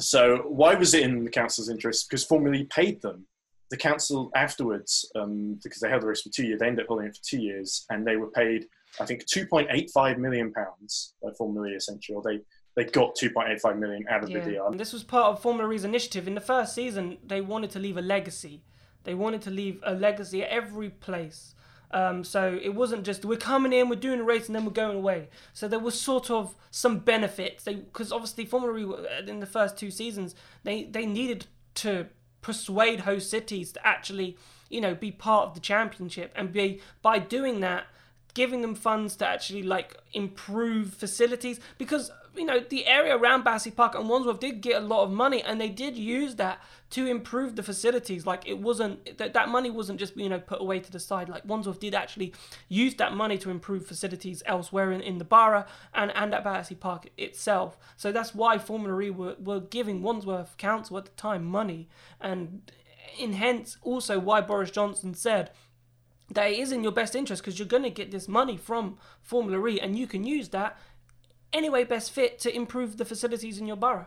[0.00, 2.08] So why was it in the council's interest?
[2.08, 3.26] Because Formula E paid them.
[3.70, 6.88] The council afterwards, um, because they held the race for two years, they ended up
[6.88, 8.66] holding it for two years, and they were paid,
[8.98, 12.16] I think, 2.85 million pounds by Formula E essentially.
[12.16, 12.40] Or they
[12.76, 14.40] they got 2.85 million out of yeah.
[14.40, 14.70] the deal.
[14.72, 16.28] This was part of Formula E's initiative.
[16.28, 18.62] In the first season, they wanted to leave a legacy.
[19.04, 21.54] They wanted to leave a legacy at every place.
[21.92, 24.70] Um, so it wasn't just we're coming in, we're doing a race, and then we're
[24.70, 25.28] going away.
[25.52, 27.64] So there was sort of some benefits.
[27.64, 32.06] because obviously Formula E in the first two seasons they they needed to
[32.42, 34.36] persuade host cities to actually
[34.68, 37.84] you know be part of the championship and be by doing that
[38.34, 43.72] giving them funds to actually like improve facilities because you know, the area around Battersea
[43.72, 47.06] Park and Wandsworth did get a lot of money, and they did use that to
[47.06, 48.26] improve the facilities.
[48.26, 51.28] Like it wasn't that that money wasn't just you know put away to the side.
[51.28, 52.32] Like Wandsworth did actually
[52.68, 56.76] use that money to improve facilities elsewhere in, in the borough and and at Battersea
[56.76, 57.76] Park itself.
[57.96, 61.88] So that's why Formula E were, were giving Wandsworth Council at the time money,
[62.20, 62.70] and
[63.18, 65.50] in hence also why Boris Johnson said
[66.30, 68.98] that it is in your best interest because you're going to get this money from
[69.20, 70.78] Formula E and you can use that
[71.52, 74.06] anyway best fit to improve the facilities in your borough.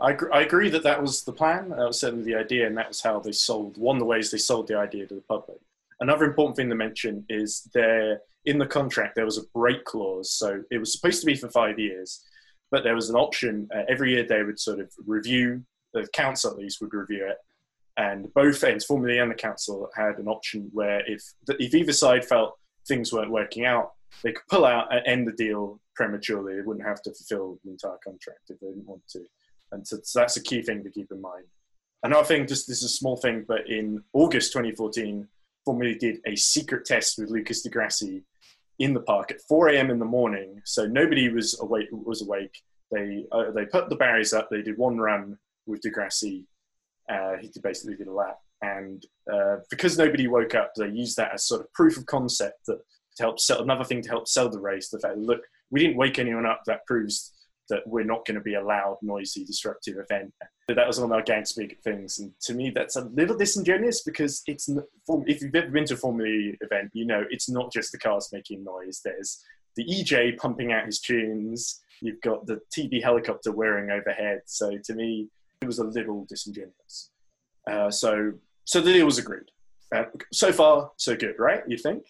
[0.00, 1.70] I, I agree that that was the plan.
[1.70, 3.76] That was certainly the idea, and that was how they sold.
[3.76, 5.58] One of the ways they sold the idea to the public.
[6.00, 10.30] Another important thing to mention is there in the contract there was a break clause,
[10.32, 12.24] so it was supposed to be for five years,
[12.70, 13.68] but there was an option.
[13.74, 17.36] Uh, every year they would sort of review the council at least would review it,
[17.96, 21.22] and both ends, Formula E and the council, had an option where if
[21.58, 25.32] if either side felt things weren't working out, they could pull out and end the
[25.32, 26.56] deal prematurely.
[26.56, 29.24] They wouldn't have to fulfill the entire contract if they didn't want to.
[29.72, 31.46] And so, so that's a key thing to keep in mind.
[32.02, 35.28] Another thing, just this is a small thing, but in August 2014,
[35.64, 38.22] Formula did a secret test with Lucas di Grassi
[38.78, 39.90] in the park at 4 a.m.
[39.90, 40.60] in the morning.
[40.64, 41.88] So nobody was awake.
[41.92, 42.62] Was awake.
[42.90, 44.48] They uh, they put the barriers up.
[44.50, 46.46] They did one run with di Grassi.
[47.12, 51.32] Uh, he basically did a lap, and uh, because nobody woke up, they used that
[51.34, 52.78] as sort of proof of concept that
[53.16, 54.88] to help sell another thing to help sell the race.
[54.88, 56.62] The fact, look, we didn't wake anyone up.
[56.66, 57.32] That proves
[57.68, 60.32] that we're not going to be a loud, noisy, disruptive event.
[60.68, 64.02] That was one of our gang speak things, and to me, that's a little disingenuous
[64.02, 64.70] because it's
[65.26, 67.98] if you've ever been to a Formula E event, you know it's not just the
[67.98, 69.00] cars making noise.
[69.04, 69.42] There's
[69.76, 71.80] the EJ pumping out his tunes.
[72.00, 74.40] You've got the TB helicopter whirring overhead.
[74.46, 75.28] So to me,
[75.62, 77.10] it was a little disingenuous.
[77.70, 78.32] Uh, so
[78.64, 79.50] so the deal was agreed.
[79.94, 81.62] Uh, so far, so good, right?
[81.66, 82.06] You think?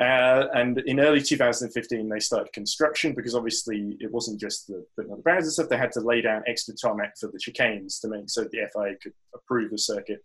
[0.00, 5.10] Uh, and in early 2015, they started construction because obviously it wasn't just the putting
[5.10, 5.68] on the barriers and stuff.
[5.68, 8.94] They had to lay down extra tarmac for the chicanes to make so the FIA
[9.02, 10.24] could approve the circuit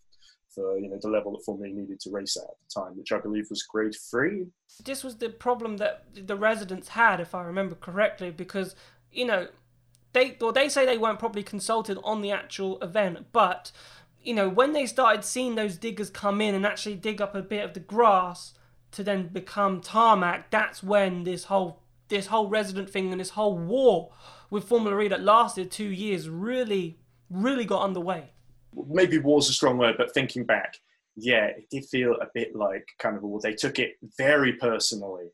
[0.54, 3.12] for you know the level that Formula needed to race at at the time, which
[3.12, 4.46] I believe was grade three.
[4.86, 8.76] This was the problem that the residents had, if I remember correctly, because
[9.12, 9.48] you know
[10.14, 13.72] they well they say they weren't properly consulted on the actual event, but
[14.22, 17.42] you know when they started seeing those diggers come in and actually dig up a
[17.42, 18.54] bit of the grass
[18.92, 23.58] to then become tarmac, that's when this whole this whole resident thing and this whole
[23.58, 24.12] war
[24.50, 27.00] with Formula E that lasted two years really,
[27.30, 28.30] really got underway.
[28.88, 30.78] Maybe war's a strong word, but thinking back,
[31.16, 35.30] yeah, it did feel a bit like kind of, well, they took it very personally.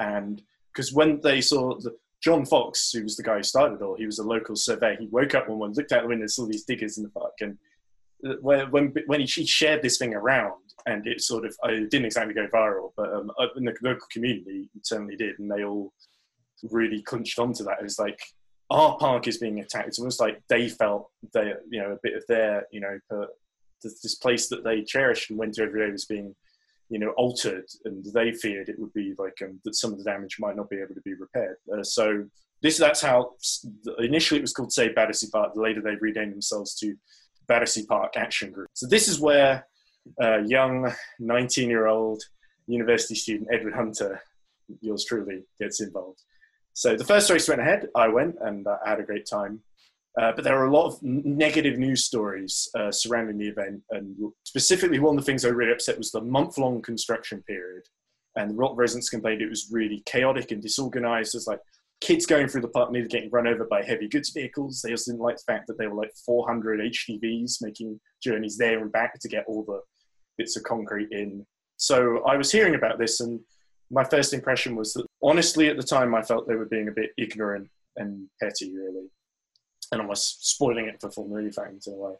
[0.00, 3.82] And because when they saw the, John Fox, who was the guy who started it
[3.82, 4.96] all, he was a local surveyor.
[4.98, 7.34] He woke up one morning, looked out the window, saw these diggers in the park,
[7.40, 7.56] and
[8.40, 10.54] when when, when he, shared this thing around,
[10.86, 14.68] and it sort of it didn't exactly go viral, but um, in the local community,
[14.74, 15.92] it certainly did, and they all
[16.64, 17.78] really clutched onto that.
[17.78, 18.18] It was like
[18.70, 19.86] our park is being attacked.
[19.86, 22.98] It's almost like they felt they, you know, a bit of their, you know,
[23.84, 26.34] this place that they cherished and went to every day was being,
[26.88, 30.04] you know, altered, and they feared it would be like um, that some of the
[30.04, 31.56] damage might not be able to be repaired.
[31.72, 32.24] Uh, so
[32.62, 33.32] this that's how
[33.98, 35.52] initially it was called Save Battersea Park.
[35.56, 36.94] Later they renamed themselves to
[37.48, 38.68] Battersea Park Action Group.
[38.72, 39.66] So this is where
[40.22, 42.22] uh, young 19-year-old
[42.66, 44.20] university student Edward Hunter,
[44.80, 46.22] yours truly, gets involved.
[46.72, 47.88] So the first race went ahead.
[47.94, 49.60] I went and uh, I had a great time.
[50.20, 54.16] Uh, but there were a lot of negative news stories uh, surrounding the event, and
[54.44, 57.82] specifically one of the things I really upset was the month-long construction period.
[58.36, 61.34] And the rock residents complained it was really chaotic and disorganized.
[61.34, 61.60] There's like
[62.00, 64.80] kids going through the park nearly getting run over by heavy goods vehicles.
[64.82, 68.80] They also didn't like the fact that there were like 400 HGVs making journeys there
[68.80, 69.80] and back to get all the
[70.38, 71.46] bits of concrete in.
[71.78, 73.40] So I was hearing about this, and
[73.90, 76.92] my first impression was that honestly, at the time, I felt they were being a
[76.92, 79.10] bit ignorant and petty, really,
[79.92, 82.14] and almost spoiling it for Formula E fans in a way.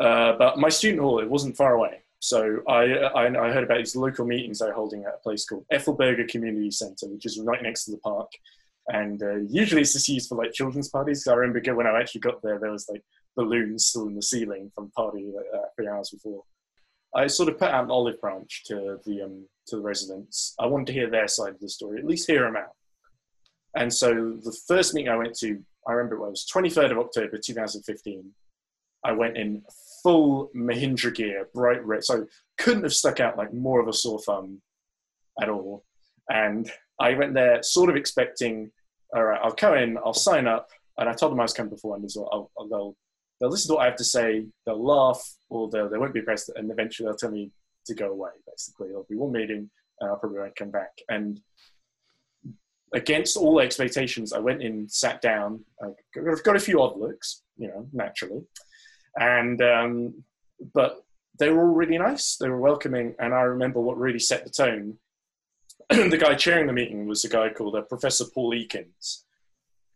[0.00, 2.02] Uh, but my student hall, it wasn't far away.
[2.18, 5.66] So I, I, I, heard about these local meetings they're holding at a place called
[5.70, 8.30] Ethelburga Community Centre, which is right next to the park.
[8.88, 11.26] And uh, usually it's just used for like children's parties.
[11.26, 13.02] I remember when I actually got there, there was like
[13.36, 16.42] balloons still in the ceiling from party uh, three hours before.
[17.14, 20.54] I sort of put out an olive branch to the um, to the residents.
[20.58, 22.74] I wanted to hear their side of the story, at least hear them out.
[23.76, 27.38] And so the first meeting I went to, I remember it was 23rd of October
[27.38, 28.30] 2015.
[29.04, 29.62] I went in
[30.02, 32.26] full Mahindra gear, bright red, so
[32.58, 34.62] couldn't have stuck out like more of a sore thumb
[35.42, 35.84] at all.
[36.28, 38.70] And I went there sort of expecting,
[39.14, 41.70] all right, I'll come in, I'll sign up, and I told them I was coming
[41.70, 42.96] before and I'll, I'll, oh, oh, they'll
[43.40, 46.20] they'll listen to what I have to say, they'll laugh, or they'll, they won't be
[46.20, 47.50] impressed, and eventually they'll tell me
[47.86, 48.88] to go away, basically.
[48.88, 49.70] It'll be one meeting,
[50.00, 50.92] and I'll probably won't come back.
[51.08, 51.40] And
[52.94, 55.64] against all expectations, I went in, sat down.
[55.82, 58.42] I've got a few odd looks, you know, naturally.
[59.18, 60.24] And, um,
[60.72, 61.04] but
[61.38, 62.36] they were all really nice.
[62.36, 63.14] They were welcoming.
[63.18, 64.98] And I remember what really set the tone.
[65.90, 69.24] the guy chairing the meeting was a guy called uh, Professor Paul Ekins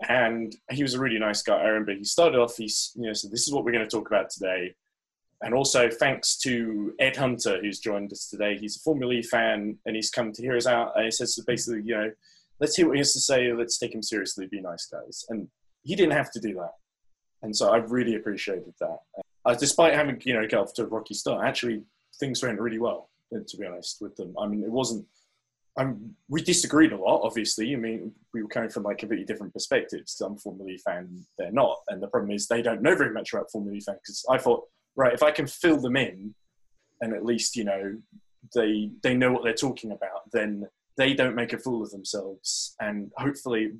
[0.06, 1.56] and he was a really nice guy.
[1.56, 3.90] I remember he started off, he you know, said, this is what we're going to
[3.90, 4.74] talk about today.
[5.42, 8.56] And also thanks to Ed Hunter, who's joined us today.
[8.58, 10.92] He's a Formula E fan and he's come to hear us out.
[10.94, 12.10] And he says basically, you know,
[12.60, 13.52] let's hear what he has to say.
[13.52, 14.46] Let's take him seriously.
[14.46, 15.24] Be nice guys.
[15.28, 15.48] And
[15.82, 16.72] he didn't have to do that.
[17.42, 18.98] And so I really appreciated that.
[19.44, 21.82] Uh, despite having, you know, got off to a rocky start, actually
[22.18, 24.34] things went really well, to be honest with them.
[24.38, 25.06] I mean, it wasn't
[25.78, 27.72] um, we disagreed a lot, obviously.
[27.72, 30.20] I mean, we were coming from like completely different perspectives.
[30.20, 31.78] I'm Formula E fan, they're not.
[31.88, 34.38] And the problem is they don't know very much about Formula E fan because I
[34.38, 34.64] thought,
[34.96, 36.34] right, if I can fill them in
[37.00, 37.96] and at least, you know,
[38.54, 40.66] they, they know what they're talking about, then
[40.98, 42.74] they don't make a fool of themselves.
[42.80, 43.72] And hopefully,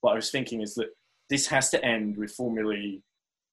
[0.00, 0.88] what I was thinking is that
[1.30, 3.02] this has to end with Formula E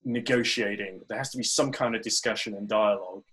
[0.04, 1.02] negotiating.
[1.08, 3.24] There has to be some kind of discussion and dialogue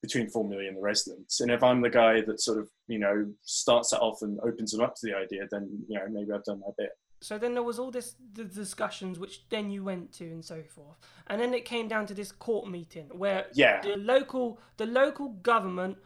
[0.00, 1.40] between Formula and the residents.
[1.40, 4.72] And if I'm the guy that sort of, you know, starts that off and opens
[4.72, 6.90] them up to the idea, then, you know, maybe I've done my bit.
[7.20, 10.62] So then there was all this the discussions which then you went to and so
[10.62, 10.98] forth.
[11.26, 13.80] And then it came down to this court meeting where yeah.
[13.80, 15.98] the local the local government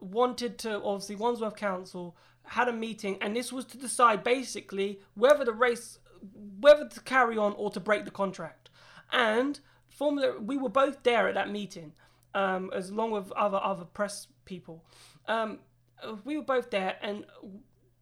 [0.00, 5.44] wanted to obviously Wandsworth Council had a meeting and this was to decide basically whether
[5.44, 5.98] the race
[6.60, 8.70] whether to carry on or to break the contract.
[9.12, 11.92] And Formula we were both there at that meeting
[12.34, 14.84] um, as long with other other press people.
[15.26, 15.58] Um,
[16.24, 17.24] we were both there, and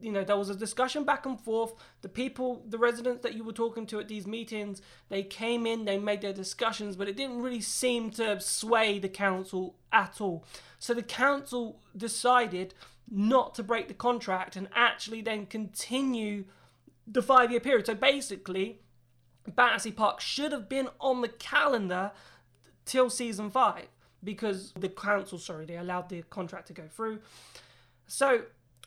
[0.00, 1.74] you know there was a discussion back and forth.
[2.02, 5.84] The people, the residents that you were talking to at these meetings, they came in,
[5.84, 10.44] they made their discussions, but it didn't really seem to sway the council at all.
[10.78, 12.74] So the council decided
[13.10, 16.44] not to break the contract and actually then continue
[17.06, 17.86] the five year period.
[17.86, 18.80] So basically,
[19.48, 22.12] Battersea Park should have been on the calendar
[22.84, 23.86] till season five
[24.22, 27.20] because the council, sorry, they allowed the contract to go through.
[28.06, 28.42] So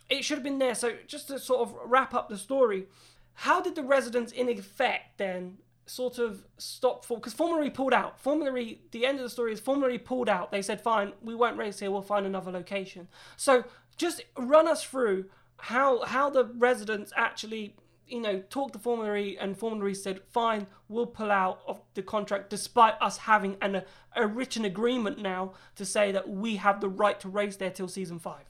[0.10, 0.76] it should have been there.
[0.76, 2.88] So just to sort of wrap up the story,
[3.34, 7.93] how did the residents, in effect, then sort of stop for because Formula E pulled
[7.93, 8.20] out.
[8.20, 10.51] Formula E, the end of the story is Formula E pulled out.
[10.51, 11.89] They said, "Fine, we won't race here.
[11.89, 13.07] We'll find another location."
[13.38, 13.64] So
[13.97, 15.26] just run us through
[15.57, 17.76] how how the residents actually
[18.10, 21.80] you know, talked to Formula E, and Formula E said, "Fine, we'll pull out of
[21.93, 23.84] the contract, despite us having an,
[24.16, 27.88] a written agreement now to say that we have the right to race there till
[27.88, 28.45] season five."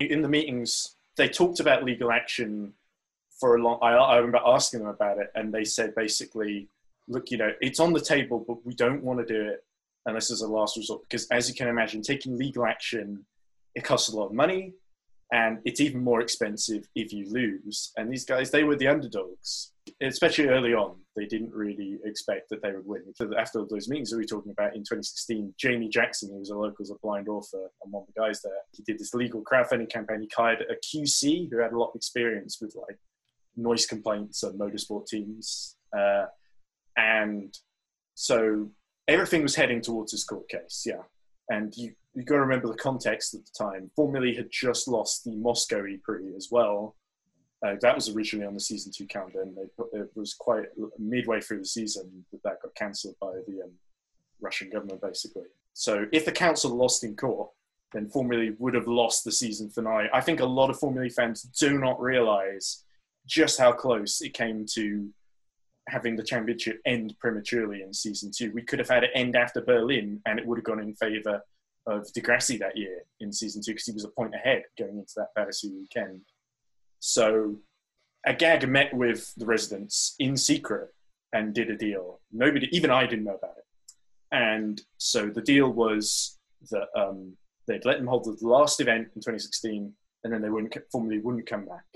[0.00, 2.72] In the meetings, they talked about legal action
[3.38, 3.78] for a long.
[3.82, 6.68] I, I remember asking them about it, and they said basically,
[7.08, 9.64] "Look, you know, it's on the table, but we don't want to do it
[10.06, 13.24] unless it's a last resort because, as you can imagine, taking legal action
[13.76, 14.74] it costs a lot of money."
[15.32, 17.92] and it's even more expensive if you lose.
[17.96, 20.96] And these guys, they were the underdogs, especially early on.
[21.16, 23.02] They didn't really expect that they would win.
[23.36, 26.56] After those meetings that we were talking about in 2016, Jamie Jackson, who was a
[26.56, 29.42] local was a blind author and one of the guys there, he did this legal
[29.42, 30.20] crowdfunding campaign.
[30.20, 32.98] He hired a QC who had a lot of experience with like
[33.56, 35.76] noise complaints of motorsport teams.
[35.96, 36.26] Uh,
[36.96, 37.52] and
[38.14, 38.70] so
[39.08, 41.02] everything was heading towards this court case, yeah.
[41.48, 43.90] And you you've got to remember the context at the time.
[43.94, 46.96] Formula had just lost the Moscow E-Prix as well.
[47.64, 50.66] Uh, that was originally on the season two calendar, and they, it was quite
[50.98, 53.70] midway through the season that that got cancelled by the um,
[54.40, 55.44] Russian government, basically.
[55.74, 57.50] So if the council lost in court,
[57.92, 60.08] then Formula would have lost the season finale.
[60.12, 62.84] I think a lot of Formula fans do not realise
[63.26, 65.08] just how close it came to
[65.88, 68.52] having the championship end prematurely in season two.
[68.52, 71.42] We could have had it end after Berlin, and it would have gone in favour
[71.86, 74.98] of Di Grassi that year in season two because he was a point ahead going
[74.98, 76.20] into that Battersea weekend.
[77.00, 77.56] So
[78.26, 80.90] Agag met with the residents in secret
[81.32, 82.20] and did a deal.
[82.32, 83.64] Nobody, even I didn't know about it.
[84.32, 86.38] And so the deal was
[86.70, 87.36] that um,
[87.66, 89.92] they'd let them hold the last event in 2016
[90.22, 91.86] and then they wouldn't formally wouldn't come back.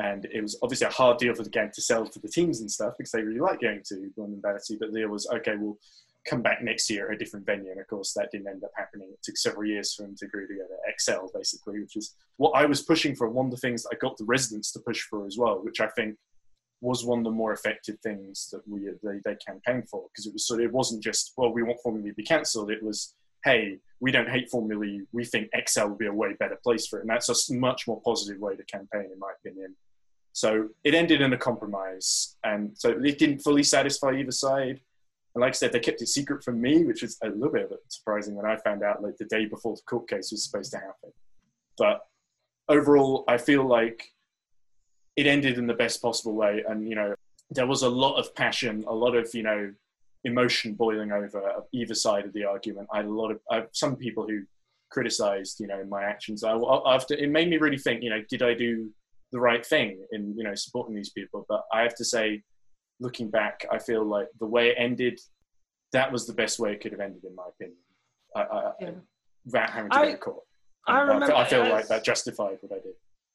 [0.00, 2.60] And it was obviously a hard deal for the gang to sell to the teams
[2.60, 4.76] and stuff because they really like going to London Battersea.
[4.78, 5.76] But the deal was okay, well,
[6.28, 7.70] come back next year at a different venue.
[7.70, 9.08] And of course, that didn't end up happening.
[9.12, 10.76] It took several years for them to agree together.
[10.90, 13.28] ExCeL, basically, which is what I was pushing for.
[13.28, 15.80] One of the things that I got the residents to push for as well, which
[15.80, 16.16] I think
[16.80, 20.32] was one of the more effective things that we they, they campaigned for because it
[20.32, 22.70] was sort of, it wasn't just well we want Formula to be cancelled.
[22.70, 23.14] It was
[23.44, 26.98] hey we don't hate Formula We think ExCeL would be a way better place for
[26.98, 29.74] it, and that's a much more positive way to campaign, in my opinion.
[30.32, 34.80] So it ended in a compromise, and so it didn't fully satisfy either side.
[35.38, 37.70] And like I said, they kept it secret from me, which was a little bit
[37.86, 40.78] surprising when I found out like the day before the court case was supposed to
[40.78, 41.12] happen.
[41.78, 42.00] But
[42.68, 44.02] overall, I feel like
[45.14, 46.64] it ended in the best possible way.
[46.68, 47.14] And, you know,
[47.50, 49.72] there was a lot of passion, a lot of, you know,
[50.24, 52.88] emotion boiling over either side of the argument.
[52.92, 54.42] I had a lot of, I some people who
[54.90, 56.42] criticized, you know, my actions.
[56.42, 58.90] I, after, it made me really think, you know, did I do
[59.30, 61.46] the right thing in, you know, supporting these people?
[61.48, 62.42] But I have to say,
[63.00, 65.20] looking back, I feel like the way it ended,
[65.92, 67.78] that was the best way it could have ended, in my opinion.
[68.34, 68.90] I, I, yeah.
[69.44, 70.44] Without having to I, go to court.
[70.86, 71.34] I remember.
[71.34, 72.94] I feel, I feel like that justified what I did.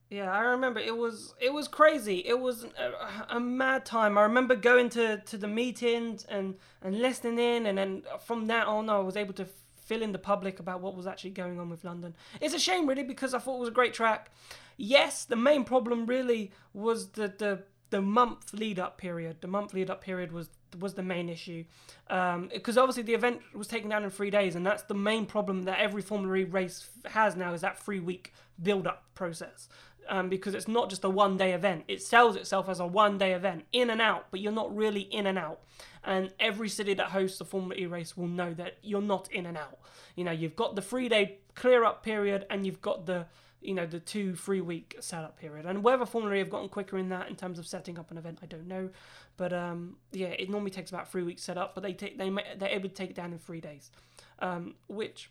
[0.09, 2.20] Yeah, I remember it was it was crazy.
[2.20, 4.18] It was a, a, mad time.
[4.18, 8.68] I remember going to, to the meetings and, and listening in, and then from that
[8.68, 11.70] on, I was able to fill in the public about what was actually going on
[11.70, 12.16] with London.
[12.41, 14.32] It's a shame, really, because I thought it was a great track.
[14.78, 19.37] Yes, the main problem really was the the the month lead up period.
[19.41, 21.63] The month lead up period was was the main issue
[22.07, 25.27] because um, obviously the event was taken down in three days, and that's the main
[25.27, 29.69] problem that every Formula E race has now is that three week build up process.
[30.09, 31.83] Um, because it's not just a one day event.
[31.87, 35.01] It sells itself as a one day event, in and out, but you're not really
[35.01, 35.59] in and out.
[36.03, 39.45] And every city that hosts a Formula E race will know that you're not in
[39.45, 39.77] and out.
[40.15, 43.27] You know, you've got the three day clear up period and you've got the
[43.64, 45.66] you know the two three week setup period.
[45.66, 48.18] And whether formula e have gotten quicker in that in terms of setting up an
[48.18, 48.89] event i don't know.
[49.38, 52.30] But um, yeah it normally takes about three weeks set up but they take they
[52.57, 53.91] they're able to take it down in three days
[54.39, 55.30] um, which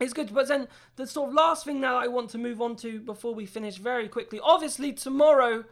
[0.00, 0.32] is good.
[0.34, 3.34] But then the sort of last thing now i want to move on to before
[3.34, 5.64] we finish very quickly obviously tomorrow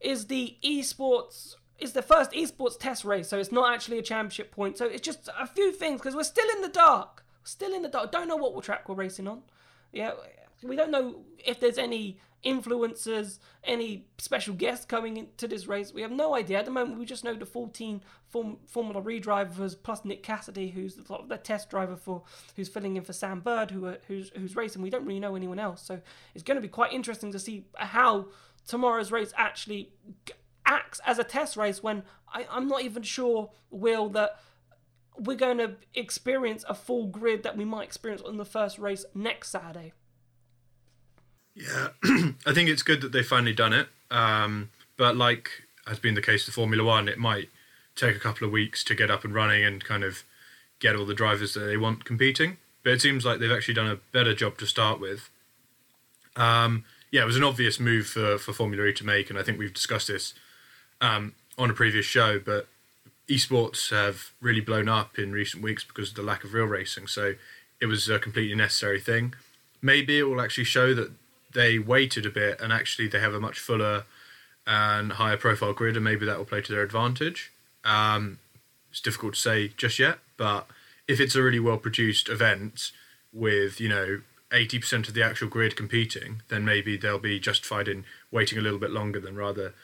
[0.00, 3.28] is the esports is the first esports test race.
[3.28, 4.78] So it's not actually a championship point.
[4.78, 7.24] So it's just a few things because we're still in the dark.
[7.42, 8.12] Still in the dark.
[8.12, 9.42] Don't know what track we're racing on.
[9.92, 10.12] Yeah
[10.64, 15.92] we don't know if there's any influencers, any special guests coming into this race.
[15.92, 16.58] We have no idea.
[16.58, 20.68] At the moment, we just know the 14 Form- Formula E drivers plus Nick Cassidy,
[20.68, 22.22] who's the, the, test driver for,
[22.56, 24.82] who's filling in for Sam Bird, who are, who's, who's racing.
[24.82, 25.82] We don't really know anyone else.
[25.82, 26.00] So
[26.34, 28.26] it's going to be quite interesting to see how
[28.66, 29.92] tomorrow's race actually
[30.66, 32.02] acts as a test race when
[32.32, 34.38] I, I'm not even sure, Will, that
[35.16, 39.04] we're going to experience a full grid that we might experience on the first race
[39.14, 39.92] next Saturday.
[41.54, 41.88] Yeah,
[42.46, 43.88] I think it's good that they've finally done it.
[44.10, 45.48] Um, but like
[45.86, 47.48] has been the case with Formula One, it might
[47.94, 50.24] take a couple of weeks to get up and running and kind of
[50.80, 52.56] get all the drivers that they want competing.
[52.82, 55.30] But it seems like they've actually done a better job to start with.
[56.36, 59.42] Um, yeah, it was an obvious move for, for Formula E to make, and I
[59.42, 60.34] think we've discussed this
[61.00, 62.66] um, on a previous show, but
[63.28, 67.06] esports have really blown up in recent weeks because of the lack of real racing.
[67.06, 67.34] So
[67.80, 69.34] it was a completely necessary thing.
[69.80, 71.12] Maybe it will actually show that
[71.54, 74.04] they waited a bit and actually they have a much fuller
[74.66, 77.52] and higher profile grid, and maybe that will play to their advantage.
[77.84, 78.38] Um,
[78.90, 80.66] it's difficult to say just yet, but
[81.06, 82.92] if it's a really well produced event
[83.32, 88.04] with you know 80% of the actual grid competing, then maybe they'll be justified in
[88.30, 89.74] waiting a little bit longer than rather,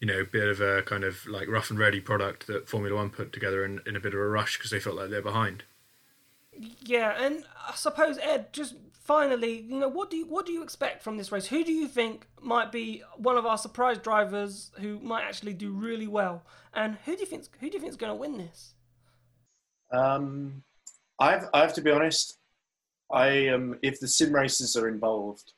[0.00, 3.10] you know, bit of a kind of like rough and ready product that Formula One
[3.10, 5.64] put together in, in a bit of a rush because they felt like they're behind.
[6.84, 8.74] Yeah, and I suppose Ed, just
[9.04, 11.46] finally, you know, what do you what do you expect from this race?
[11.46, 15.72] Who do you think might be one of our surprise drivers who might actually do
[15.72, 16.44] really well?
[16.74, 18.74] And who do you think who do you think is going to win this?
[19.92, 20.62] Um,
[21.18, 22.38] I've I have to be honest.
[23.12, 25.52] I um, if the sim races are involved,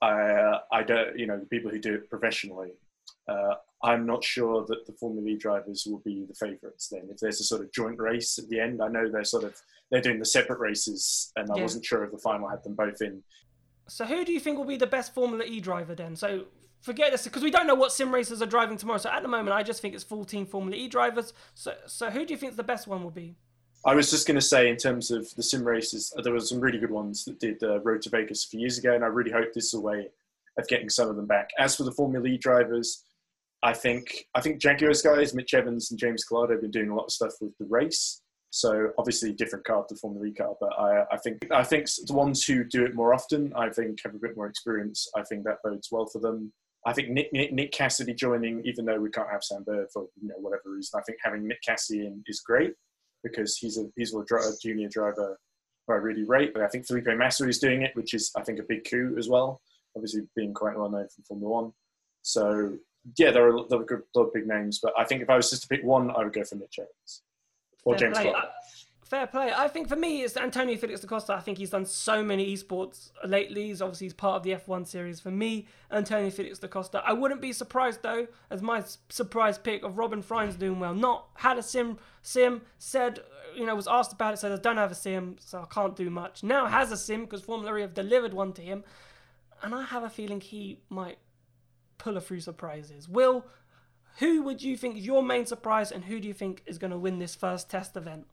[0.00, 2.72] I uh, I don't you know the people who do it professionally.
[3.28, 7.08] Uh, I'm not sure that the Formula E drivers will be the favourites then.
[7.10, 9.54] If there's a sort of joint race at the end, I know they're sort of
[9.90, 11.62] they're doing the separate races, and I Yeah.
[11.62, 13.22] wasn't sure if the final had them both in.
[13.88, 16.14] So who do you think will be the best Formula E driver then?
[16.16, 16.46] So
[16.82, 18.98] forget this because we don't know what sim racers are driving tomorrow.
[18.98, 21.32] So at the moment, I just think it's 14 Formula E drivers.
[21.54, 23.36] So so who do you think the best one will be?
[23.86, 26.40] I was just going to say, in terms of the sim races, uh, there were
[26.40, 29.04] some really good ones that did uh, Road to Vegas a few years ago, and
[29.04, 30.08] I really hope this is a way
[30.58, 31.50] of getting some of them back.
[31.60, 33.04] As for the Formula E drivers,
[33.62, 36.94] I think I think Jaguars guys, Mitch Evans and James Calado, have been doing a
[36.94, 38.22] lot of stuff with the race.
[38.50, 42.14] So obviously, different car to Formula E car, but I, I think I think the
[42.14, 45.08] ones who do it more often, I think have a bit more experience.
[45.16, 46.52] I think that bodes well for them.
[46.86, 50.06] I think Nick, Nick, Nick Cassidy joining, even though we can't have Sam Bird for
[50.20, 52.72] you know whatever reason, I think having Nick Cassidy in is great
[53.22, 55.38] because he's a he's a, a junior driver
[55.86, 56.54] who I really rate.
[56.54, 59.16] But I think Felipe Massa is doing it, which is I think a big coup
[59.18, 59.60] as well.
[59.96, 61.72] Obviously, being quite well known from Formula One.
[62.22, 62.78] So
[63.16, 65.36] yeah, there are, there are good, lot of big names, but I think if I
[65.36, 67.22] was just to pick one, I would go for Mitch Evans
[67.84, 68.32] or Fair James play.
[68.34, 68.48] I-
[69.04, 69.50] Fair play.
[69.56, 71.32] I think for me, it's Antonio Felix da Costa.
[71.32, 73.68] I think he's done so many esports lately.
[73.68, 75.18] He's obviously he's part of the F1 series.
[75.18, 77.02] For me, Antonio Felix da Costa.
[77.06, 80.92] I wouldn't be surprised though, as my surprise pick of Robin Frijns doing well.
[80.92, 83.20] Not had a sim, sim said,
[83.56, 85.96] you know, was asked about it, said I don't have a sim, so I can't
[85.96, 86.42] do much.
[86.42, 88.84] Now has a sim because Formula E have delivered one to him,
[89.62, 91.16] and I have a feeling he might
[91.98, 93.08] pull a few surprises.
[93.08, 93.44] Will,
[94.18, 96.90] who would you think is your main surprise, and who do you think is going
[96.90, 98.26] to win this first test event?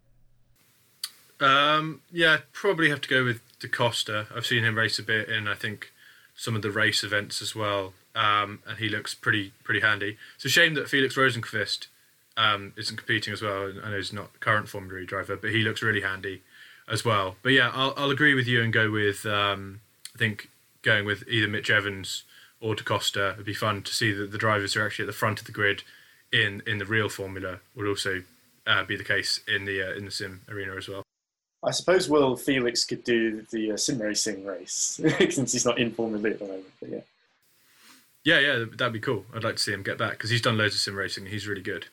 [1.40, 4.28] Um, yeah, probably have to go with Da Costa.
[4.36, 5.92] I've seen him race a bit in, I think,
[6.36, 10.18] some of the race events as well, um, and he looks pretty pretty handy.
[10.36, 11.88] It's a shame that Felix Rosenqvist
[12.38, 13.72] um, isn't competing as well.
[13.84, 16.42] I know he's not current Formula driver, but he looks really handy
[16.90, 17.36] as well.
[17.42, 19.82] But yeah, I'll, I'll agree with you and go with um,
[20.14, 20.50] I think
[20.82, 22.24] going with either Mitch Evans
[22.60, 23.32] or da Costa.
[23.34, 25.46] It'd be fun to see that the drivers who are actually at the front of
[25.46, 25.84] the grid
[26.32, 28.24] in in the real Formula will also
[28.68, 31.04] uh, be the case in the uh, in the sim arena as well.
[31.64, 35.00] I suppose Will Felix could do the uh, sim racing race
[35.30, 36.66] since he's not in Formula at the moment.
[36.80, 37.02] But yeah.
[38.24, 39.26] Yeah, yeah, that'd be cool.
[39.36, 41.26] I'd like to see him get back because he's done loads of sim racing.
[41.26, 41.88] and He's really good.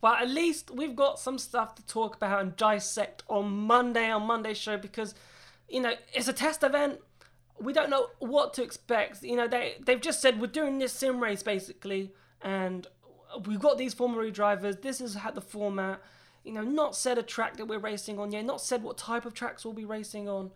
[0.00, 4.22] But at least we've got some stuff to talk about and dissect on Monday on
[4.22, 5.14] Monday's show because,
[5.68, 6.98] you know, it's a test event.
[7.60, 9.22] We don't know what to expect.
[9.22, 12.86] You know, they they've just said we're doing this sim race basically, and
[13.46, 14.76] we've got these Formula E drivers.
[14.76, 16.00] This is how the format.
[16.44, 18.46] You know, not said a track that we're racing on yet.
[18.46, 20.50] Not said what type of tracks we'll be racing on.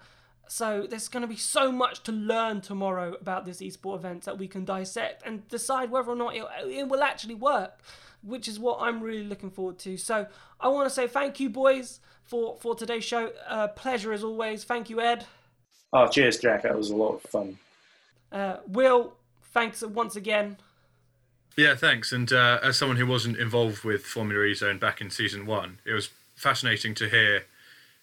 [0.49, 4.39] So there's going to be so much to learn tomorrow about this esport event that
[4.39, 7.81] we can dissect and decide whether or not it, it will actually work,
[8.23, 9.97] which is what I'm really looking forward to.
[9.97, 10.27] So
[10.61, 13.33] I want to say thank you, boys, for for today's show.
[13.47, 14.65] Uh, pleasure as always.
[14.65, 15.27] Thank you, Ed.
[15.95, 16.65] Oh, cheers, Jack.
[16.65, 17.57] That was a lot of fun.
[18.33, 19.15] Uh, Will,
[19.53, 20.57] thanks once again.
[21.57, 22.11] Yeah, thanks.
[22.13, 25.79] And uh, as someone who wasn't involved with Formula E Zone back in season one,
[25.85, 27.45] it was fascinating to hear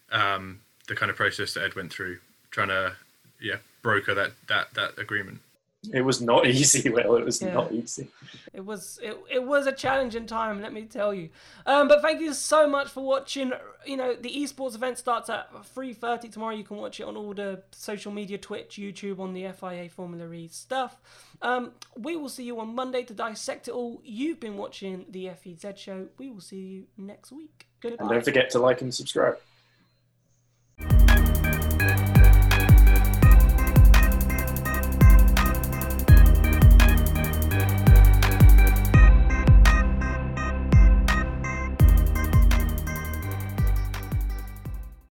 [0.10, 2.20] um, the kind of process that Ed went through,
[2.50, 2.94] trying to
[3.42, 5.42] yeah broker that that that agreement.
[5.94, 7.54] It was not easy, well It was Yeah.
[7.54, 8.08] not easy.
[8.54, 11.30] It was it, it was a challenging time, let me tell you.
[11.66, 13.52] Um, but thank you so much for watching.
[13.86, 16.54] You know the esports event starts at three thirty tomorrow.
[16.56, 20.32] You can watch it on all the social media, Twitch, YouTube, on the FIA Formula
[20.32, 21.02] E stuff.
[21.42, 24.02] Um, we will see you on Monday to dissect it all.
[24.04, 26.08] You've been watching the FEZ show.
[26.20, 27.66] We will see you next week.
[27.82, 27.98] Goodbye.
[28.04, 29.38] And don't forget to like and subscribe.